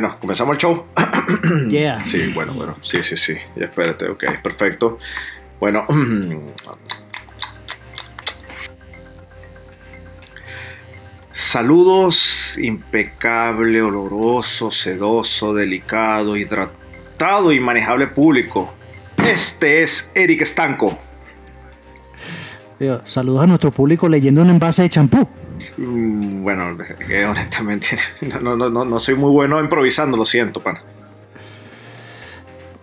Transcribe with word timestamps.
Bueno, 0.00 0.16
comenzamos 0.20 0.54
el 0.54 0.60
show. 0.60 0.84
Yeah. 1.68 2.04
Sí, 2.04 2.30
bueno, 2.32 2.54
bueno. 2.54 2.76
Sí, 2.82 3.02
sí, 3.02 3.16
sí. 3.16 3.34
Ya 3.56 3.64
espérate, 3.64 4.08
ok, 4.08 4.24
perfecto. 4.40 5.00
Bueno. 5.58 5.84
Saludos, 11.32 12.56
impecable, 12.58 13.82
oloroso, 13.82 14.70
sedoso, 14.70 15.52
delicado, 15.52 16.36
hidratado 16.36 17.50
y 17.50 17.58
manejable 17.58 18.06
público. 18.06 18.72
Este 19.26 19.82
es 19.82 20.12
Eric 20.14 20.42
Estanco. 20.42 20.96
Saludos 23.02 23.42
a 23.42 23.48
nuestro 23.48 23.72
público 23.72 24.08
leyendo 24.08 24.42
un 24.42 24.50
envase 24.50 24.82
de 24.82 24.90
champú. 24.90 25.28
Mm, 25.76 26.42
Bueno, 26.42 26.76
eh, 27.08 27.24
honestamente, 27.24 27.98
no, 28.42 28.56
no, 28.56 28.68
no, 28.70 28.84
no 28.84 28.98
soy 28.98 29.14
muy 29.14 29.30
bueno 29.30 29.60
improvisando, 29.60 30.16
lo 30.16 30.24
siento, 30.24 30.60
pana. 30.62 30.80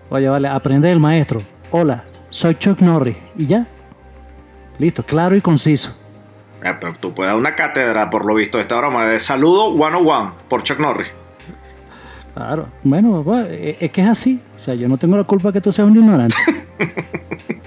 Oye, 0.10 0.28
vale, 0.30 0.48
aprende 0.48 0.88
del 0.88 1.00
maestro. 1.00 1.42
Hola, 1.72 2.06
soy 2.30 2.56
Chuck 2.56 2.80
Norris. 2.82 3.18
¿Y 3.38 3.48
ya? 3.48 3.68
Listo, 4.78 5.04
claro 5.04 5.36
y 5.36 5.42
conciso. 5.42 5.96
Eh, 6.64 6.74
pero 6.80 6.94
tú 6.96 7.14
puedes 7.14 7.32
dar 7.32 7.38
una 7.40 7.56
cátedra, 7.56 8.10
por 8.10 8.26
lo 8.26 8.36
visto, 8.36 8.58
de 8.58 8.64
esta 8.64 8.78
broma 8.78 9.06
de 9.06 9.20
saludo 9.20 9.72
101 9.76 10.34
por 10.48 10.64
Chuck 10.64 10.80
Norris. 10.80 11.08
Claro. 12.34 12.68
Bueno, 12.84 13.24
va, 13.24 13.44
eh, 13.44 13.78
es 13.80 13.92
que 13.92 14.02
es 14.02 14.08
así. 14.10 14.42
O 14.60 14.64
sea, 14.64 14.74
yo 14.76 14.88
no 14.88 14.98
tengo 14.98 15.16
la 15.18 15.24
culpa 15.24 15.52
que 15.54 15.62
tú 15.62 15.72
seas 15.72 15.88
un 15.88 15.96
ignorante. 15.98 16.36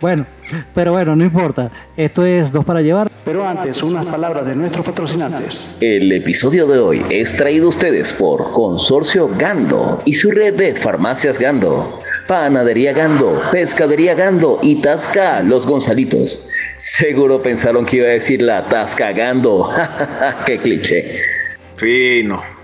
bueno, 0.00 0.26
pero 0.74 0.92
bueno, 0.92 1.16
no 1.16 1.24
importa. 1.24 1.70
Esto 1.96 2.24
es 2.24 2.52
dos 2.52 2.64
para 2.64 2.80
llevar. 2.80 3.08
Pero 3.24 3.46
antes, 3.46 3.82
unas 3.82 4.06
palabras 4.06 4.46
de 4.46 4.54
nuestros 4.54 4.84
patrocinantes. 4.84 5.76
El 5.80 6.12
episodio 6.12 6.66
de 6.66 6.78
hoy 6.78 7.04
es 7.10 7.36
traído 7.36 7.66
a 7.66 7.68
ustedes 7.70 8.12
por 8.12 8.52
Consorcio 8.52 9.28
Gando 9.36 10.00
y 10.04 10.14
su 10.14 10.30
red 10.30 10.54
de 10.54 10.74
farmacias 10.74 11.38
Gando, 11.38 12.00
Panadería 12.28 12.92
Gando, 12.92 13.40
Pescadería 13.50 14.14
Gando 14.14 14.60
y 14.62 14.76
Tasca 14.76 15.42
Los 15.42 15.66
Gonzalitos. 15.66 16.48
Seguro 16.76 17.42
pensaron 17.42 17.84
que 17.84 17.96
iba 17.96 18.06
a 18.06 18.10
decir 18.10 18.42
la 18.42 18.68
Tasca 18.68 19.12
Gando. 19.12 19.68
Qué 20.46 20.58
cliché. 20.58 21.20
Fino. 21.76 22.55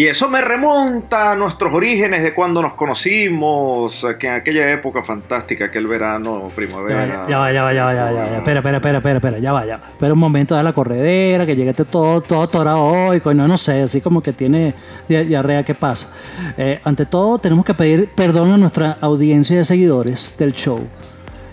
Y 0.00 0.06
eso 0.06 0.30
me 0.30 0.40
remonta 0.40 1.32
a 1.32 1.36
nuestros 1.36 1.74
orígenes 1.74 2.22
de 2.22 2.32
cuando 2.32 2.62
nos 2.62 2.72
conocimos, 2.72 4.06
que 4.18 4.28
en 4.28 4.32
aquella 4.32 4.70
época 4.72 5.02
fantástica, 5.02 5.66
aquel 5.66 5.86
verano, 5.86 6.50
primavera. 6.54 7.26
ya 7.28 7.36
va, 7.36 7.52
ya 7.52 7.62
va, 7.62 7.74
ya 7.74 7.84
va, 7.84 7.92
ya 7.94 8.04
va, 8.04 8.12
ya 8.12 8.22
va. 8.22 8.36
Espera, 8.38 8.60
espera, 8.60 8.76
espera, 8.78 8.96
espera, 8.96 9.16
espera, 9.18 9.38
ya 9.40 9.52
va, 9.52 9.66
ya 9.66 9.76
va. 9.76 9.88
Espera 9.90 10.14
un 10.14 10.18
momento 10.18 10.56
de 10.56 10.62
la 10.62 10.72
corredera, 10.72 11.44
que 11.44 11.54
lleguete 11.54 11.84
todo, 11.84 12.22
todo 12.22 12.40
atorado 12.44 12.80
hoy, 12.82 13.20
coño, 13.20 13.46
no 13.46 13.58
sé, 13.58 13.82
así 13.82 14.00
como 14.00 14.22
que 14.22 14.32
tiene 14.32 14.74
di- 15.06 15.22
diarrea, 15.24 15.64
¿qué 15.66 15.74
pasa? 15.74 16.10
Eh, 16.56 16.80
ante 16.82 17.04
todo, 17.04 17.38
tenemos 17.38 17.66
que 17.66 17.74
pedir 17.74 18.08
perdón 18.14 18.52
a 18.52 18.56
nuestra 18.56 18.96
audiencia 19.02 19.58
de 19.58 19.64
seguidores 19.64 20.34
del 20.38 20.52
show. 20.54 20.80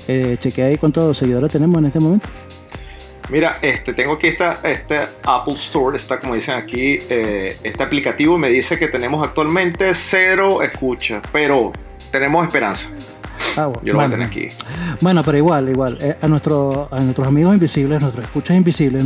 Eh, 0.08 0.38
chequea 0.40 0.68
ahí 0.68 0.78
cuántos 0.78 1.18
seguidores 1.18 1.52
tenemos 1.52 1.80
en 1.80 1.88
este 1.88 2.00
momento. 2.00 2.30
Mira, 3.30 3.58
este, 3.62 3.94
tengo 3.94 4.14
aquí 4.14 4.28
esta, 4.28 4.60
este 4.64 5.00
Apple 5.26 5.56
Store, 5.56 5.98
está 5.98 6.20
como 6.20 6.36
dicen 6.36 6.56
aquí, 6.56 6.98
eh, 7.10 7.58
este 7.62 7.84
aplicativo 7.84 8.38
me 8.38 8.50
dice 8.50 8.80
que 8.80 8.88
tenemos 8.88 9.26
actualmente 9.26 9.94
cero 9.94 10.62
escucha, 10.62 11.22
pero 11.32 11.74
tenemos 12.10 12.46
esperanza. 12.46 12.90
Ah, 13.58 13.66
bueno, 13.68 13.82
Yo 13.84 13.94
lo 13.94 14.00
voy 14.00 14.08
a 14.08 14.10
tener 14.10 14.28
aquí. 14.28 14.48
Bueno, 15.02 15.24
pero 15.24 15.38
igual, 15.38 15.70
igual. 15.70 15.98
eh, 16.02 16.16
a, 16.22 16.28
nuestro, 16.28 16.88
a 16.90 17.00
nuestros 17.02 17.28
amigos 17.28 17.54
invisibles, 17.54 18.00
nuestros 18.00 18.26
escuchas 18.26 18.56
invisibles, 18.56 19.04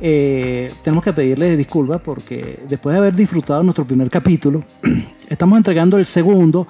eh, 0.00 0.70
tenemos 0.82 1.02
que 1.02 1.12
pedirles 1.12 1.56
disculpas 1.56 2.00
porque 2.00 2.58
después 2.68 2.92
de 2.94 2.98
haber 2.98 3.14
disfrutado 3.14 3.62
nuestro 3.62 3.86
primer 3.86 4.10
capítulo, 4.10 4.64
estamos 5.28 5.56
entregando 5.56 5.96
el 5.96 6.04
segundo 6.04 6.66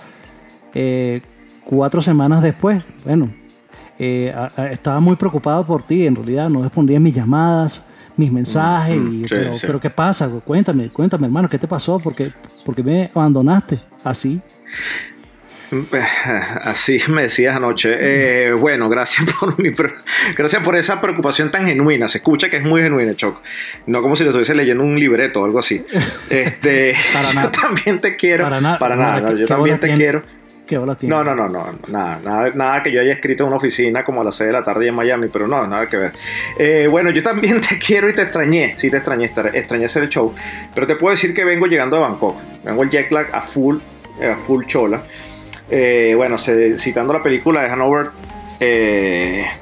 eh, 0.74 1.20
cuatro 1.64 2.00
semanas 2.02 2.42
después. 2.42 2.82
Bueno, 3.04 3.30
eh, 3.98 4.32
a- 4.34 4.50
a- 4.56 4.66
estaba 4.72 5.00
muy 5.00 5.16
preocupado 5.16 5.64
por 5.66 5.82
ti, 5.82 6.06
en 6.06 6.14
realidad 6.16 6.48
no 6.48 6.62
respondías 6.62 7.00
mis 7.00 7.14
llamadas, 7.14 7.82
mis 8.16 8.30
mensajes. 8.32 8.96
y, 8.96 9.20
sí, 9.20 9.26
pero, 9.28 9.54
sí. 9.56 9.66
pero 9.66 9.80
¿qué 9.80 9.90
pasa? 9.90 10.28
Cuéntame, 10.44 10.88
cuéntame, 10.90 11.26
hermano, 11.26 11.48
¿qué 11.48 11.58
te 11.58 11.68
pasó? 11.68 11.98
¿Por 11.98 12.14
qué, 12.14 12.32
por 12.64 12.74
qué 12.74 12.82
me 12.82 13.10
abandonaste 13.14 13.80
así? 14.04 14.40
Así 16.62 17.00
me 17.08 17.22
decías 17.22 17.56
anoche. 17.56 17.90
Eh, 17.98 18.52
bueno, 18.52 18.88
gracias 18.88 19.26
por 19.40 19.60
mi 19.60 19.72
gracias 20.36 20.62
por 20.62 20.76
esa 20.76 21.00
preocupación 21.00 21.50
tan 21.50 21.66
genuina. 21.66 22.06
Se 22.08 22.18
escucha 22.18 22.48
que 22.48 22.58
es 22.58 22.62
muy 22.62 22.82
genuina, 22.82 23.14
Choc. 23.16 23.40
No 23.86 24.00
como 24.00 24.14
si 24.16 24.22
lo 24.24 24.30
estuviese 24.30 24.54
leyendo 24.54 24.84
un 24.84 24.98
libreto 24.98 25.40
o 25.40 25.44
algo 25.44 25.58
así. 25.58 25.84
Este, 26.30 26.94
Para 27.12 27.28
yo 27.28 27.34
nada. 27.34 27.50
también 27.52 28.00
te 28.00 28.14
quiero. 28.16 28.44
Para 28.44 28.60
nada. 28.60 28.78
Para 28.78 28.96
nada. 28.96 29.24
¿Qué- 29.26 29.32
no, 29.32 29.38
yo 29.38 29.46
también 29.46 29.78
te 29.80 29.86
tiene? 29.88 29.98
quiero. 30.02 30.22
No, 31.08 31.22
no, 31.22 31.34
no, 31.34 31.48
no, 31.48 31.66
nada, 31.88 32.50
nada, 32.54 32.82
que 32.82 32.90
yo 32.90 33.00
haya 33.00 33.12
escrito 33.12 33.44
en 33.44 33.48
una 33.48 33.56
oficina 33.56 34.04
como 34.04 34.20
a 34.20 34.24
las 34.24 34.34
6 34.34 34.48
de 34.48 34.52
la 34.52 34.64
tarde 34.64 34.88
en 34.88 34.94
Miami, 34.94 35.28
pero 35.28 35.46
no, 35.46 35.66
nada 35.66 35.86
que 35.86 35.96
ver. 35.96 36.12
Eh, 36.58 36.88
bueno, 36.90 37.10
yo 37.10 37.22
también 37.22 37.60
te 37.68 37.78
quiero 37.78 38.08
y 38.08 38.14
te 38.14 38.22
extrañé, 38.22 38.74
sí 38.76 38.90
te 38.90 38.96
extrañé, 38.96 39.26
extrañé 39.26 39.84
hacer 39.84 40.02
el 40.02 40.08
show, 40.08 40.34
pero 40.74 40.86
te 40.86 40.96
puedo 40.96 41.12
decir 41.12 41.32
que 41.32 41.44
vengo 41.44 41.66
llegando 41.66 41.96
a 41.96 42.00
Bangkok, 42.00 42.36
vengo 42.64 42.82
el 42.82 42.90
jet 42.90 43.10
lag 43.10 43.28
a 43.32 43.42
full, 43.42 43.78
eh, 44.20 44.30
a 44.30 44.36
full 44.36 44.64
chola. 44.66 45.02
Eh, 45.70 46.14
bueno, 46.16 46.36
citando 46.38 47.12
la 47.12 47.22
película 47.22 47.62
de 47.62 47.70
Hanover 47.70 48.10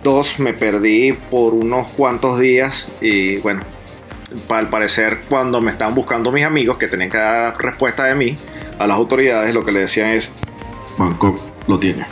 2, 0.03 0.41
me 0.41 0.53
perdí 0.53 1.12
por 1.12 1.54
unos 1.54 1.88
cuantos 1.92 2.38
días 2.38 2.88
y 3.00 3.38
bueno, 3.38 3.62
al 4.48 4.69
parecer 4.69 5.19
cuando 5.28 5.60
me 5.60 5.71
estaban 5.71 5.94
buscando 5.94 6.31
mis 6.32 6.44
amigos 6.44 6.76
que 6.76 6.88
tenían 6.88 7.10
que 7.10 7.19
dar 7.19 7.56
respuesta 7.59 8.04
de 8.04 8.15
mí 8.15 8.36
a 8.78 8.86
las 8.86 8.97
autoridades, 8.97 9.54
lo 9.54 9.65
que 9.65 9.72
le 9.72 9.81
decían 9.81 10.10
es, 10.10 10.32
Bangkok 10.99 11.38
lo 11.66 11.78
tiene. 11.78 12.05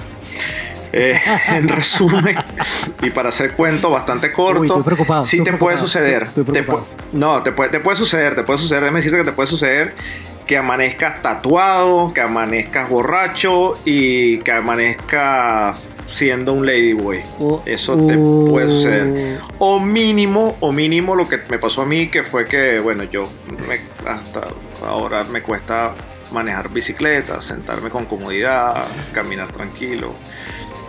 Eh, 0.93 1.19
en 1.49 1.69
resumen, 1.69 2.37
y 3.03 3.11
para 3.11 3.31
hacer 3.31 3.53
cuento 3.53 3.89
bastante 3.91 4.31
corto, 4.31 4.61
Uy, 4.61 4.67
estoy 4.67 4.83
preocupado, 4.83 5.25
sí 5.25 5.39
estoy 5.39 5.53
te 5.53 5.59
puede 5.59 5.79
suceder. 5.79 6.25
estoy 6.25 6.45
te 6.45 6.67
pu- 6.67 6.85
no, 7.13 7.43
te 7.43 7.53
puede, 7.53 7.71
te 7.71 7.81
puede 7.81 7.97
suceder, 7.97 8.35
te 8.35 8.43
puede 8.43 8.59
suceder. 8.59 8.83
Déjame 8.83 8.99
decirte 9.01 9.19
que 9.19 9.25
te 9.25 9.33
puede 9.33 9.47
suceder 9.49 9.95
que 10.47 10.57
amanezcas 10.59 11.23
tatuado, 11.23 12.13
que 12.13 12.21
amanezcas 12.21 12.89
borracho 12.91 13.75
y 13.87 14.39
que 14.39 14.53
amanezcas 14.53 15.79
siendo 16.07 16.53
un 16.53 16.67
ladyboy. 16.67 17.23
Oh, 17.39 17.63
Eso 17.65 17.97
te 17.97 18.15
puede 18.51 18.67
suceder. 18.67 19.39
oh. 19.59 19.77
O 19.77 19.81
mínimo, 19.81 20.57
o 20.61 20.73
mínimo 20.73 21.15
lo 21.15 21.27
que 21.27 21.39
me 21.49 21.59
pasó 21.59 21.83
a 21.83 21.87
mí, 21.87 22.09
que 22.09 22.23
fue 22.23 22.45
que, 22.45 22.81
bueno, 22.81 23.05
yo 23.05 23.25
me- 23.67 24.11
hasta 24.11 24.43
ahora 24.87 25.25
me 25.25 25.41
cuesta 25.41 25.93
manejar 26.33 26.69
bicicleta, 26.71 27.41
sentarme 27.41 27.91
con 27.91 28.07
comodidad, 28.07 28.75
caminar 29.13 29.53
tranquilo. 29.53 30.15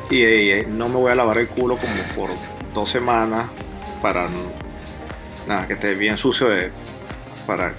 Y, 0.09 0.23
eh, 0.23 0.67
no 0.69 0.87
me 0.89 0.95
voy 0.95 1.11
a 1.11 1.15
lavar 1.15 1.37
el 1.37 1.47
culo 1.47 1.77
como 1.77 1.93
por 2.15 2.29
dos 2.73 2.89
semanas 2.89 3.45
para 4.01 4.27
nada, 5.47 5.67
que 5.67 5.73
esté 5.73 5.95
bien 5.95 6.17
sucio 6.17 6.49
de, 6.49 6.71
para 7.47 7.73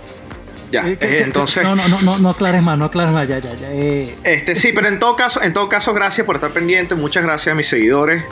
ya. 0.70 0.88
Eh, 0.88 0.96
que- 0.98 1.06
eh, 1.06 1.16
que- 1.18 1.22
entonces, 1.22 1.62
No, 1.62 1.76
no, 1.76 1.86
no, 1.88 2.00
no, 2.02 2.18
no 2.18 2.30
aclares 2.30 2.62
más, 2.62 2.76
no 2.78 2.86
aclares 2.86 3.12
más, 3.12 3.28
ya, 3.28 3.38
ya, 3.38 3.54
ya. 3.54 3.70
eh. 3.70 4.14
este 4.24 4.56
sí, 4.56 4.72
pero 4.74 4.88
en 4.88 4.98
todo 4.98 5.14
caso, 5.16 5.42
en 5.42 5.52
todo 5.52 5.68
caso, 5.68 5.92
gracias 5.94 6.26
por 6.26 6.36
estar 6.36 6.50
pendiente. 6.50 6.94
Muchas 6.94 7.24
gracias 7.24 7.52
a 7.52 7.54
mis 7.56 7.68
seguidores. 7.68 8.24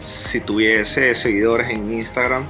Si 0.00 0.40
tuviese 0.40 1.14
seguidores 1.14 1.70
en 1.70 1.92
Instagram 1.92 2.44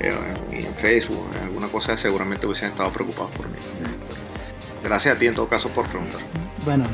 eh, 0.00 0.12
y 0.52 0.56
en 0.66 0.74
Facebook, 0.74 1.26
en 1.36 1.44
alguna 1.44 1.68
cosa, 1.68 1.96
seguramente 1.96 2.46
hubiesen 2.46 2.70
estado 2.70 2.90
preocupados 2.90 3.30
por 3.32 3.46
mí. 3.48 3.56
Gracias 4.88 5.14
a 5.16 5.18
ti 5.18 5.26
en 5.26 5.34
todo 5.34 5.46
caso 5.48 5.68
por 5.68 5.86
preguntar. 5.86 6.20
Bueno, 6.64 6.84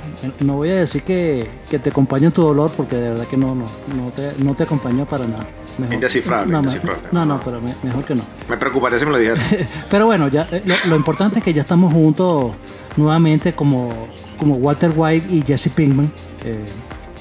no 0.41 0.56
voy 0.56 0.70
a 0.70 0.75
decir 0.76 1.02
que, 1.02 1.49
que 1.70 1.79
te 1.79 1.91
acompañe 1.91 2.26
en 2.26 2.32
tu 2.32 2.43
dolor 2.43 2.70
porque 2.76 2.96
de 2.96 3.11
verdad 3.11 3.26
que 3.26 3.37
no, 3.37 3.55
no, 3.55 3.67
no 3.96 4.11
te, 4.11 4.32
no 4.38 4.55
te 4.55 4.64
acompaña 4.64 5.05
para 5.05 5.26
nada. 5.26 5.46
Mejor, 5.79 5.94
Indescifrable, 5.94 6.52
no, 6.52 6.58
indescifrable. 6.58 7.08
no, 7.12 7.25
no, 7.26 7.41
pero 7.41 7.61
me- 7.61 7.75
mejor 7.82 8.05
que 8.05 8.14
no. 8.14 8.23
Me 8.49 8.56
preocuparía 8.56 8.99
si 8.99 9.05
me 9.06 9.11
lo 9.12 9.19
dijeras. 9.19 9.41
Pero 9.91 10.06
bueno, 10.06 10.29
ya 10.29 10.46
eh, 10.52 10.62
lo, 10.64 10.75
lo 10.91 10.96
importante 10.96 11.38
es 11.38 11.44
que 11.44 11.52
ya 11.52 11.62
estamos 11.62 11.93
juntos 11.93 12.52
nuevamente 12.96 13.52
como, 13.55 13.91
como 14.38 14.55
Walter 14.56 14.93
White 14.94 15.35
y 15.35 15.43
Jesse 15.43 15.69
Pinkman. 15.70 16.12
eh, 16.44 16.64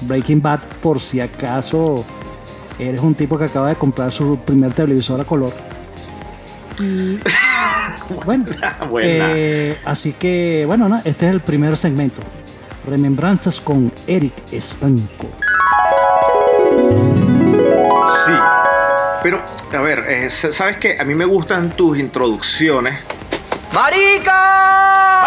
Breaking 0.02 0.40
Bad, 0.42 0.60
por 0.82 1.00
si 1.00 1.20
acaso 1.20 2.04
eres 2.78 3.00
un 3.00 3.14
tipo 3.14 3.38
que 3.38 3.44
acaba 3.44 3.68
de 3.70 3.76
comprar 3.76 4.12
su 4.12 4.36
primer 4.38 4.72
televisor 4.72 5.20
a 5.20 5.24
color. 5.24 5.52
Y 6.78 7.18
bueno, 8.24 8.46
eh, 9.02 9.78
así 9.84 10.12
que 10.12 10.64
bueno, 10.66 10.88
nada, 10.88 11.02
este 11.04 11.28
es 11.28 11.34
el 11.34 11.40
primer 11.40 11.76
segmento. 11.76 12.20
Remembranzas 12.86 13.60
con 13.60 13.90
Eric 14.06 14.34
Estanco. 14.52 15.28
Sí. 18.26 18.32
Pero, 19.22 19.42
a 19.72 19.80
ver, 19.80 20.00
eh, 20.00 20.28
sabes 20.28 20.76
que 20.76 20.98
a 21.00 21.04
mí 21.04 21.14
me 21.14 21.24
gustan 21.24 21.70
tus 21.70 21.98
introducciones 21.98 22.94
¡Marica! 23.74 25.22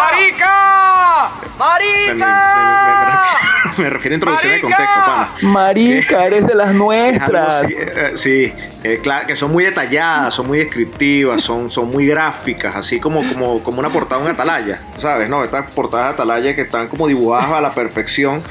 ¡Marica! 1.58 2.14
Me, 2.14 2.14
me- 2.14 2.14
me- 2.14 2.24
me- 2.24 2.24
me- 2.24 3.82
me 3.84 3.90
refiero 3.90 4.14
a 4.14 4.16
introducción 4.16 4.52
de 4.54 4.60
contexto, 4.60 5.00
pana. 5.06 5.28
Marica, 5.42 6.24
eres 6.24 6.46
de 6.46 6.54
las 6.54 6.68
algo 6.70 6.84
nuestras. 6.86 7.64
eh, 7.70 8.12
sí, 8.16 8.52
eh, 8.84 9.00
claro, 9.02 9.26
que 9.26 9.36
son 9.36 9.52
muy 9.52 9.64
detalladas, 9.64 10.34
son 10.34 10.46
muy 10.46 10.58
descriptivas, 10.58 11.40
son, 11.42 11.70
son 11.70 11.90
muy 11.90 12.06
gráficas, 12.06 12.74
así 12.76 12.98
como, 13.00 13.22
como, 13.32 13.62
como 13.62 13.80
una 13.80 13.88
portada 13.90 14.20
de 14.22 14.28
un 14.28 14.32
atalaya, 14.34 14.80
¿sabes? 14.98 15.28
No, 15.28 15.44
estas 15.44 15.70
portadas 15.72 16.08
de 16.08 16.14
atalaya 16.14 16.54
que 16.56 16.62
están 16.62 16.88
como 16.88 17.06
dibujadas 17.08 17.52
a 17.52 17.60
la 17.60 17.70
perfección, 17.72 18.42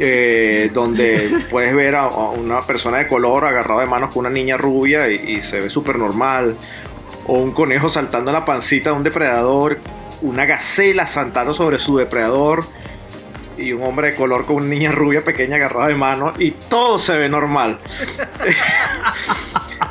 eh, 0.00 0.70
donde 0.74 1.28
puedes 1.50 1.74
ver 1.74 1.94
a, 1.96 2.02
a 2.04 2.30
una 2.30 2.60
persona 2.62 2.98
de 2.98 3.08
color 3.08 3.44
agarrada 3.46 3.80
de 3.82 3.86
manos 3.86 4.10
con 4.12 4.20
una 4.20 4.30
niña 4.30 4.56
rubia 4.56 5.08
y, 5.10 5.14
y 5.38 5.42
se 5.42 5.60
ve 5.60 5.70
súper 5.70 5.96
normal, 5.98 6.56
o 7.28 7.34
un 7.34 7.52
conejo 7.52 7.88
saltando 7.88 8.30
en 8.30 8.34
la 8.34 8.44
pancita 8.44 8.90
de 8.90 8.96
un 8.96 9.04
depredador, 9.04 9.78
una 10.22 10.44
gacela 10.44 11.06
saltando 11.06 11.54
sobre 11.54 11.78
su 11.78 11.96
depredador 11.96 12.64
y 13.56 13.72
un 13.72 13.82
hombre 13.84 14.10
de 14.10 14.16
color 14.16 14.44
con 14.46 14.56
una 14.56 14.66
niña 14.66 14.90
rubia 14.92 15.22
pequeña 15.22 15.56
agarrada 15.56 15.88
de 15.88 15.94
mano 15.94 16.32
y 16.38 16.50
todo 16.52 16.98
se 16.98 17.16
ve 17.16 17.28
normal. 17.28 17.78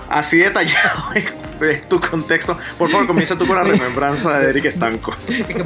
Así 0.09 0.37
detallado 0.37 1.11
es- 1.15 1.87
tu 1.89 1.99
contexto. 1.99 2.57
Por 2.77 2.89
favor, 2.89 3.07
comienza 3.07 3.35
tú 3.37 3.47
con 3.47 3.55
la 3.55 3.63
remembranza 3.71 4.37
de 4.39 4.49
Eric 4.49 4.65
Estanco. 4.65 5.15
Es 5.27 5.45
que 5.47 5.63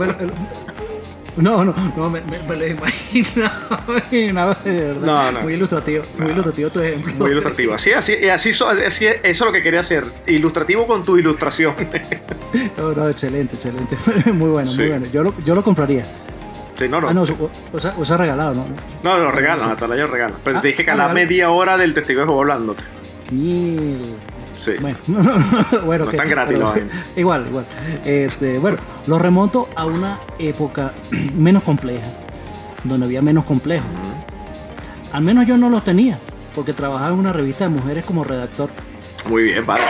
no, 1.38 1.64
no, 1.66 1.74
no, 1.96 2.10
me, 2.10 2.22
me- 2.22 2.40
me 2.44 2.56
lo 2.58 2.68
imaginaba, 2.68 3.80
de 4.64 4.94
verdad. 4.94 5.06
No, 5.06 5.32
no. 5.32 5.42
Muy 5.42 5.54
ilustrativo, 5.54 6.04
muy 6.18 6.32
ilustrativo 6.32 6.70
tu 6.70 6.80
ejemplo. 6.82 7.14
Muy 7.16 7.32
ilustrativo. 7.32 7.74
Así, 7.74 7.92
así, 7.94 8.28
así, 8.30 8.54
so- 8.54 8.68
así 8.70 9.06
eso 9.06 9.18
es 9.24 9.40
lo 9.42 9.52
que 9.52 9.62
quería 9.64 9.80
hacer. 9.80 10.04
Ilustrativo 10.28 10.86
con 10.88 11.04
tu 11.04 11.18
ilustración. 11.18 11.76
No, 12.78 12.92
no, 12.94 13.08
excelente, 13.10 13.56
excelente. 13.56 13.96
Muy 14.34 14.50
bueno, 14.50 14.72
Sí. 14.72 14.78
muy 14.78 14.88
bueno. 14.90 15.06
Yo 15.14 15.24
lo, 15.24 15.34
yo 15.46 15.56
lo 15.56 15.64
compraría. 15.64 16.06
Sí, 16.78 16.88
no, 16.90 17.00
no. 17.00 17.08
Ah, 17.10 17.14
no, 17.14 17.22
o, 17.22 17.80
sea, 17.80 17.94
o 17.98 18.04
sea, 18.06 18.18
regalado, 18.18 18.56
¿no? 18.56 18.66
No, 19.04 19.18
lo 19.20 19.32
regalan, 19.32 19.70
Atalaya 19.70 20.02
lo 20.04 20.08
regalan. 20.08 20.38
Pero 20.44 20.58
Ah, 20.58 20.62
te 20.62 20.68
dije 20.70 20.84
que 20.84 20.92
a 20.92 21.06
ah, 21.06 21.14
media 21.14 21.50
hora 21.52 21.78
del 21.78 21.94
testigo 21.94 22.22
de 22.22 22.26
Jehová 22.28 22.42
hablándote. 22.42 22.84
Mil. 23.32 23.98
Sí. 24.64 24.72
Bueno, 24.80 24.98
bueno 25.86 26.06
No 26.06 26.12
que- 26.12 26.18
es 26.18 26.22
tan 26.22 26.30
gratis 26.30 26.58
pero- 26.58 26.74
igual, 27.16 27.48
igual. 27.48 27.66
Este, 28.06 28.60
bueno, 28.60 28.78
lo 29.08 29.18
remonto 29.18 29.68
a 29.76 29.86
una 29.86 30.20
época 30.38 30.94
menos 31.36 31.64
compleja, 31.64 32.06
donde 32.84 33.06
había 33.08 33.22
menos 33.22 33.44
complejos. 33.46 33.88
Al 35.12 35.24
menos 35.24 35.46
yo 35.46 35.58
no 35.58 35.70
los 35.70 35.84
tenía, 35.84 36.20
porque 36.56 36.74
trabajaba 36.74 37.12
en 37.14 37.20
una 37.20 37.34
revista 37.34 37.64
de 37.66 37.72
mujeres 37.72 38.06
como 38.06 38.24
redactor, 38.24 38.70
Muy 39.28 39.44
bien, 39.44 39.66
vale. 39.66 39.84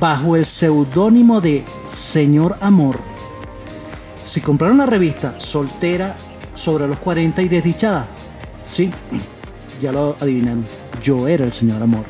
bajo 0.00 0.34
el 0.36 0.44
seudónimo 0.44 1.40
de 1.40 1.64
Señor 1.86 2.56
Amor. 2.60 2.98
Si 4.24 4.40
compraron 4.40 4.78
la 4.78 4.86
revista 4.86 5.34
soltera 5.38 6.16
sobre 6.54 6.88
los 6.88 6.98
40 6.98 7.42
y 7.42 7.48
desdichada, 7.48 8.06
sí, 8.66 8.90
ya 9.80 9.92
lo 9.92 10.16
adivinaron. 10.20 10.66
Yo 11.06 11.28
era 11.28 11.44
el 11.44 11.52
Señor 11.52 11.80
Amor. 11.84 12.04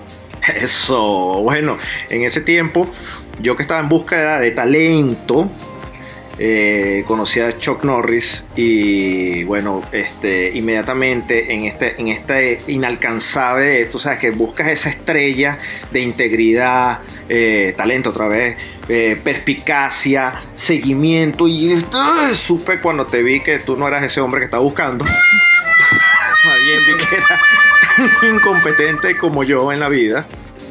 Eso, 0.54 1.42
bueno, 1.42 1.76
en 2.08 2.24
ese 2.24 2.40
tiempo, 2.40 2.88
yo 3.42 3.54
que 3.54 3.62
estaba 3.62 3.80
en 3.80 3.90
búsqueda 3.90 4.40
de 4.40 4.52
talento, 4.52 5.50
eh, 6.38 7.04
conocí 7.06 7.40
a 7.40 7.58
Chuck 7.58 7.84
Norris 7.84 8.44
y 8.56 9.44
bueno, 9.44 9.82
este, 9.92 10.50
inmediatamente 10.54 11.52
en 11.52 11.66
este, 11.66 12.00
en 12.00 12.08
este 12.08 12.58
inalcanzable, 12.68 13.84
tú 13.84 13.98
sabes 13.98 14.18
que 14.18 14.30
buscas 14.30 14.68
esa 14.68 14.88
estrella 14.88 15.58
de 15.90 16.00
integridad, 16.00 17.00
eh, 17.28 17.74
talento 17.76 18.08
otra 18.08 18.28
vez, 18.28 18.56
eh, 18.88 19.20
perspicacia, 19.22 20.32
seguimiento 20.56 21.46
y 21.46 21.78
supe 22.32 22.80
cuando 22.80 23.04
te 23.04 23.22
vi 23.22 23.40
que 23.40 23.58
tú 23.58 23.76
no 23.76 23.86
eras 23.86 24.04
ese 24.04 24.22
hombre 24.22 24.40
que 24.40 24.46
estaba 24.46 24.62
buscando. 24.62 25.04
Vi 26.86 27.06
que 27.08 27.16
era 27.16 27.26
incompetente 28.22 29.16
como 29.16 29.44
yo 29.44 29.72
en 29.72 29.80
la 29.80 29.88
vida. 29.88 30.26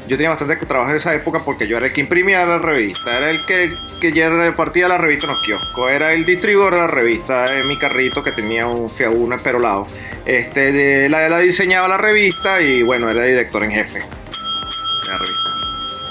Yo 0.07 0.17
tenía 0.17 0.29
bastante 0.29 0.57
trabajo 0.57 0.91
en 0.91 0.97
esa 0.97 1.15
época 1.15 1.39
porque 1.43 1.67
yo 1.67 1.77
era 1.77 1.87
el 1.87 1.93
que 1.93 2.01
imprimía 2.01 2.45
la 2.45 2.59
revista, 2.59 3.17
era 3.17 3.31
el 3.31 3.43
que, 3.47 3.73
que 3.99 4.13
ya 4.13 4.29
repartía 4.29 4.87
la 4.87 4.99
revista 4.99 5.25
en 5.25 5.33
los 5.33 5.41
kioscos, 5.41 5.91
era 5.91 6.13
el 6.13 6.25
distribuidor 6.25 6.75
de 6.75 6.79
la 6.81 6.87
revista 6.87 7.59
en 7.59 7.67
mi 7.67 7.75
carrito 7.79 8.23
que 8.23 8.31
tenía 8.31 8.67
un 8.67 8.87
Fiat 8.87 9.13
Uno 9.15 9.35
esperolado. 9.35 9.87
Este, 10.25 10.71
de, 10.71 11.09
la, 11.09 11.27
la 11.27 11.39
diseñaba 11.39 11.87
la 11.87 11.97
revista 11.97 12.61
y 12.61 12.83
bueno, 12.83 13.09
era 13.09 13.25
el 13.25 13.31
director 13.31 13.63
en 13.63 13.71
jefe 13.71 13.99
de 13.99 15.09
la 15.09 15.17
revista. 15.17 15.49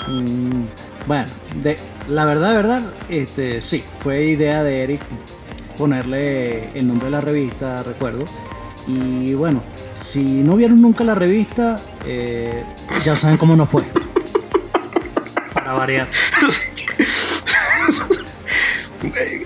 Mm, 0.08 0.66
bueno, 1.06 1.26
de, 1.62 1.76
la 2.08 2.24
verdad, 2.24 2.54
verdad, 2.54 2.82
este, 3.08 3.60
sí, 3.60 3.84
fue 4.00 4.24
idea 4.24 4.64
de 4.64 4.82
Eric 4.82 5.00
ponerle 5.78 6.68
el 6.74 6.88
nombre 6.88 7.06
de 7.06 7.10
la 7.12 7.20
revista, 7.20 7.82
recuerdo. 7.84 8.24
Y 8.86 9.34
bueno, 9.34 9.62
si 9.94 10.42
no 10.42 10.56
vieron 10.56 10.82
nunca 10.82 11.04
la 11.04 11.14
revista, 11.14 11.80
eh, 12.04 12.64
ya 13.04 13.14
saben 13.16 13.38
cómo 13.38 13.56
no 13.56 13.64
fue. 13.64 13.84
Para 15.54 15.72
variar. 15.72 16.08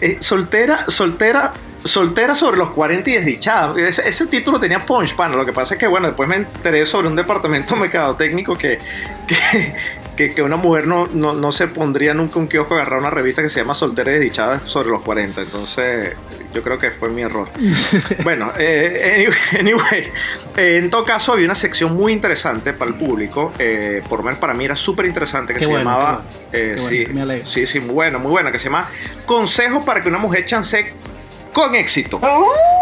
Eh, 0.00 0.18
soltera, 0.20 0.88
soltera, 0.88 1.52
soltera 1.84 2.36
sobre 2.36 2.56
los 2.56 2.70
40 2.70 3.10
y 3.10 3.12
desdichada. 3.14 3.74
Ese, 3.76 4.26
título 4.28 4.60
tenía 4.60 4.78
punch, 4.78 5.16
pana. 5.16 5.34
Lo 5.34 5.44
que 5.44 5.52
pasa 5.52 5.74
es 5.74 5.80
que, 5.80 5.88
bueno, 5.88 6.06
después 6.06 6.28
me 6.28 6.36
enteré 6.36 6.86
sobre 6.86 7.08
un 7.08 7.16
departamento 7.16 7.74
mercadotécnico 7.76 8.56
que, 8.56 8.78
que, 9.26 9.74
que, 10.18 10.34
que 10.34 10.42
una 10.42 10.56
mujer 10.56 10.88
no, 10.88 11.06
no, 11.06 11.32
no 11.32 11.52
se 11.52 11.68
pondría 11.68 12.12
nunca 12.12 12.40
un 12.40 12.48
kiosco 12.48 12.74
a 12.74 12.78
agarrar 12.78 12.98
una 12.98 13.08
revista 13.10 13.40
que 13.40 13.48
se 13.48 13.60
llama 13.60 13.72
Soltera 13.74 14.10
y 14.10 14.14
desdichada 14.14 14.60
sobre 14.66 14.88
los 14.88 15.02
40. 15.02 15.40
Entonces, 15.40 16.12
yo 16.52 16.60
creo 16.64 16.76
que 16.76 16.90
fue 16.90 17.08
mi 17.08 17.22
error. 17.22 17.48
bueno, 18.24 18.50
eh, 18.58 19.30
anyway, 19.60 20.08
eh, 20.56 20.78
en 20.82 20.90
todo 20.90 21.04
caso, 21.04 21.34
había 21.34 21.44
una 21.44 21.54
sección 21.54 21.94
muy 21.94 22.12
interesante 22.12 22.72
para 22.72 22.90
el 22.90 22.96
público. 22.96 23.52
eh, 23.60 24.02
por 24.08 24.18
lo 24.18 24.24
menos 24.24 24.40
para 24.40 24.54
mí 24.54 24.64
era 24.64 24.74
súper 24.74 25.06
interesante 25.06 25.52
que 25.52 25.60
Qué 25.60 25.66
se 25.66 25.70
bueno, 25.70 25.88
llamaba. 25.88 26.22
qué 26.50 26.74
bueno. 26.80 26.88
Qué 26.88 27.06
sí, 27.06 27.12
me. 27.12 27.46
Sí, 27.46 27.66
sí, 27.66 27.78
muy 27.78 27.94
buena, 27.94 28.18
muy 28.18 28.32
buena, 28.32 28.50
que 28.50 28.58
se 28.58 28.64
llama 28.64 28.88
Consejos 29.24 29.84
para 29.84 30.00
que 30.00 30.08
una 30.08 30.18
mujer 30.18 30.44
chance 30.46 30.94
con 31.52 31.74
éxito. 31.74 32.16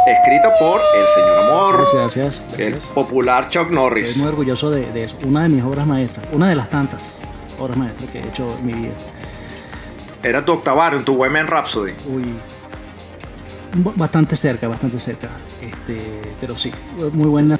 Escrito 0.06 0.48
por 0.60 0.80
el 0.80 1.06
señor 1.14 1.44
Amor, 1.50 1.76
Gracias, 1.92 2.36
gracias. 2.36 2.58
el 2.58 2.70
gracias. 2.72 2.92
popular 2.92 3.48
Chuck 3.48 3.62
Estoy 3.62 3.74
Norris. 3.74 4.16
muy 4.16 4.28
orgulloso 4.28 4.70
de, 4.70 4.86
de 4.92 5.04
eso. 5.04 5.16
Una 5.24 5.42
de 5.44 5.48
mis 5.48 5.62
obras 5.64 5.86
maestras, 5.86 6.26
una 6.32 6.48
de 6.48 6.54
las 6.54 6.68
tantas 6.70 7.22
obras 7.58 7.76
maestras 7.76 8.10
que 8.10 8.20
he 8.20 8.28
hecho 8.28 8.56
en 8.60 8.66
mi 8.66 8.72
vida. 8.74 8.94
Era 10.22 10.44
tu 10.44 10.52
octavario 10.52 10.98
en 10.98 11.04
tu 11.04 11.14
Women 11.14 11.46
Rhapsody. 11.46 11.92
Uy, 12.08 12.24
bastante 13.94 14.36
cerca, 14.36 14.68
bastante 14.68 14.98
cerca. 14.98 15.28
Este, 15.60 16.00
pero 16.40 16.56
sí, 16.56 16.70
muy 17.12 17.26
buena. 17.26 17.58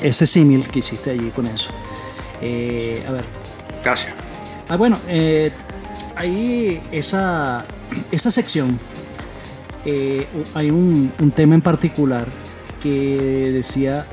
Ese 0.00 0.26
símil 0.26 0.66
que 0.68 0.80
hiciste 0.80 1.10
allí 1.10 1.30
con 1.30 1.46
eso. 1.46 1.70
Eh, 2.40 3.04
a 3.08 3.12
ver, 3.12 3.24
Gracias. 3.84 4.12
Ah, 4.68 4.76
bueno, 4.76 4.98
eh, 5.08 5.50
ahí 6.16 6.80
esa, 6.92 7.64
esa 8.10 8.30
sección, 8.30 8.78
eh, 9.84 10.26
hay 10.54 10.70
un, 10.70 11.12
un 11.20 11.30
tema 11.30 11.54
en 11.54 11.60
particular 11.60 12.26
que 12.82 13.50
decía, 13.52 14.06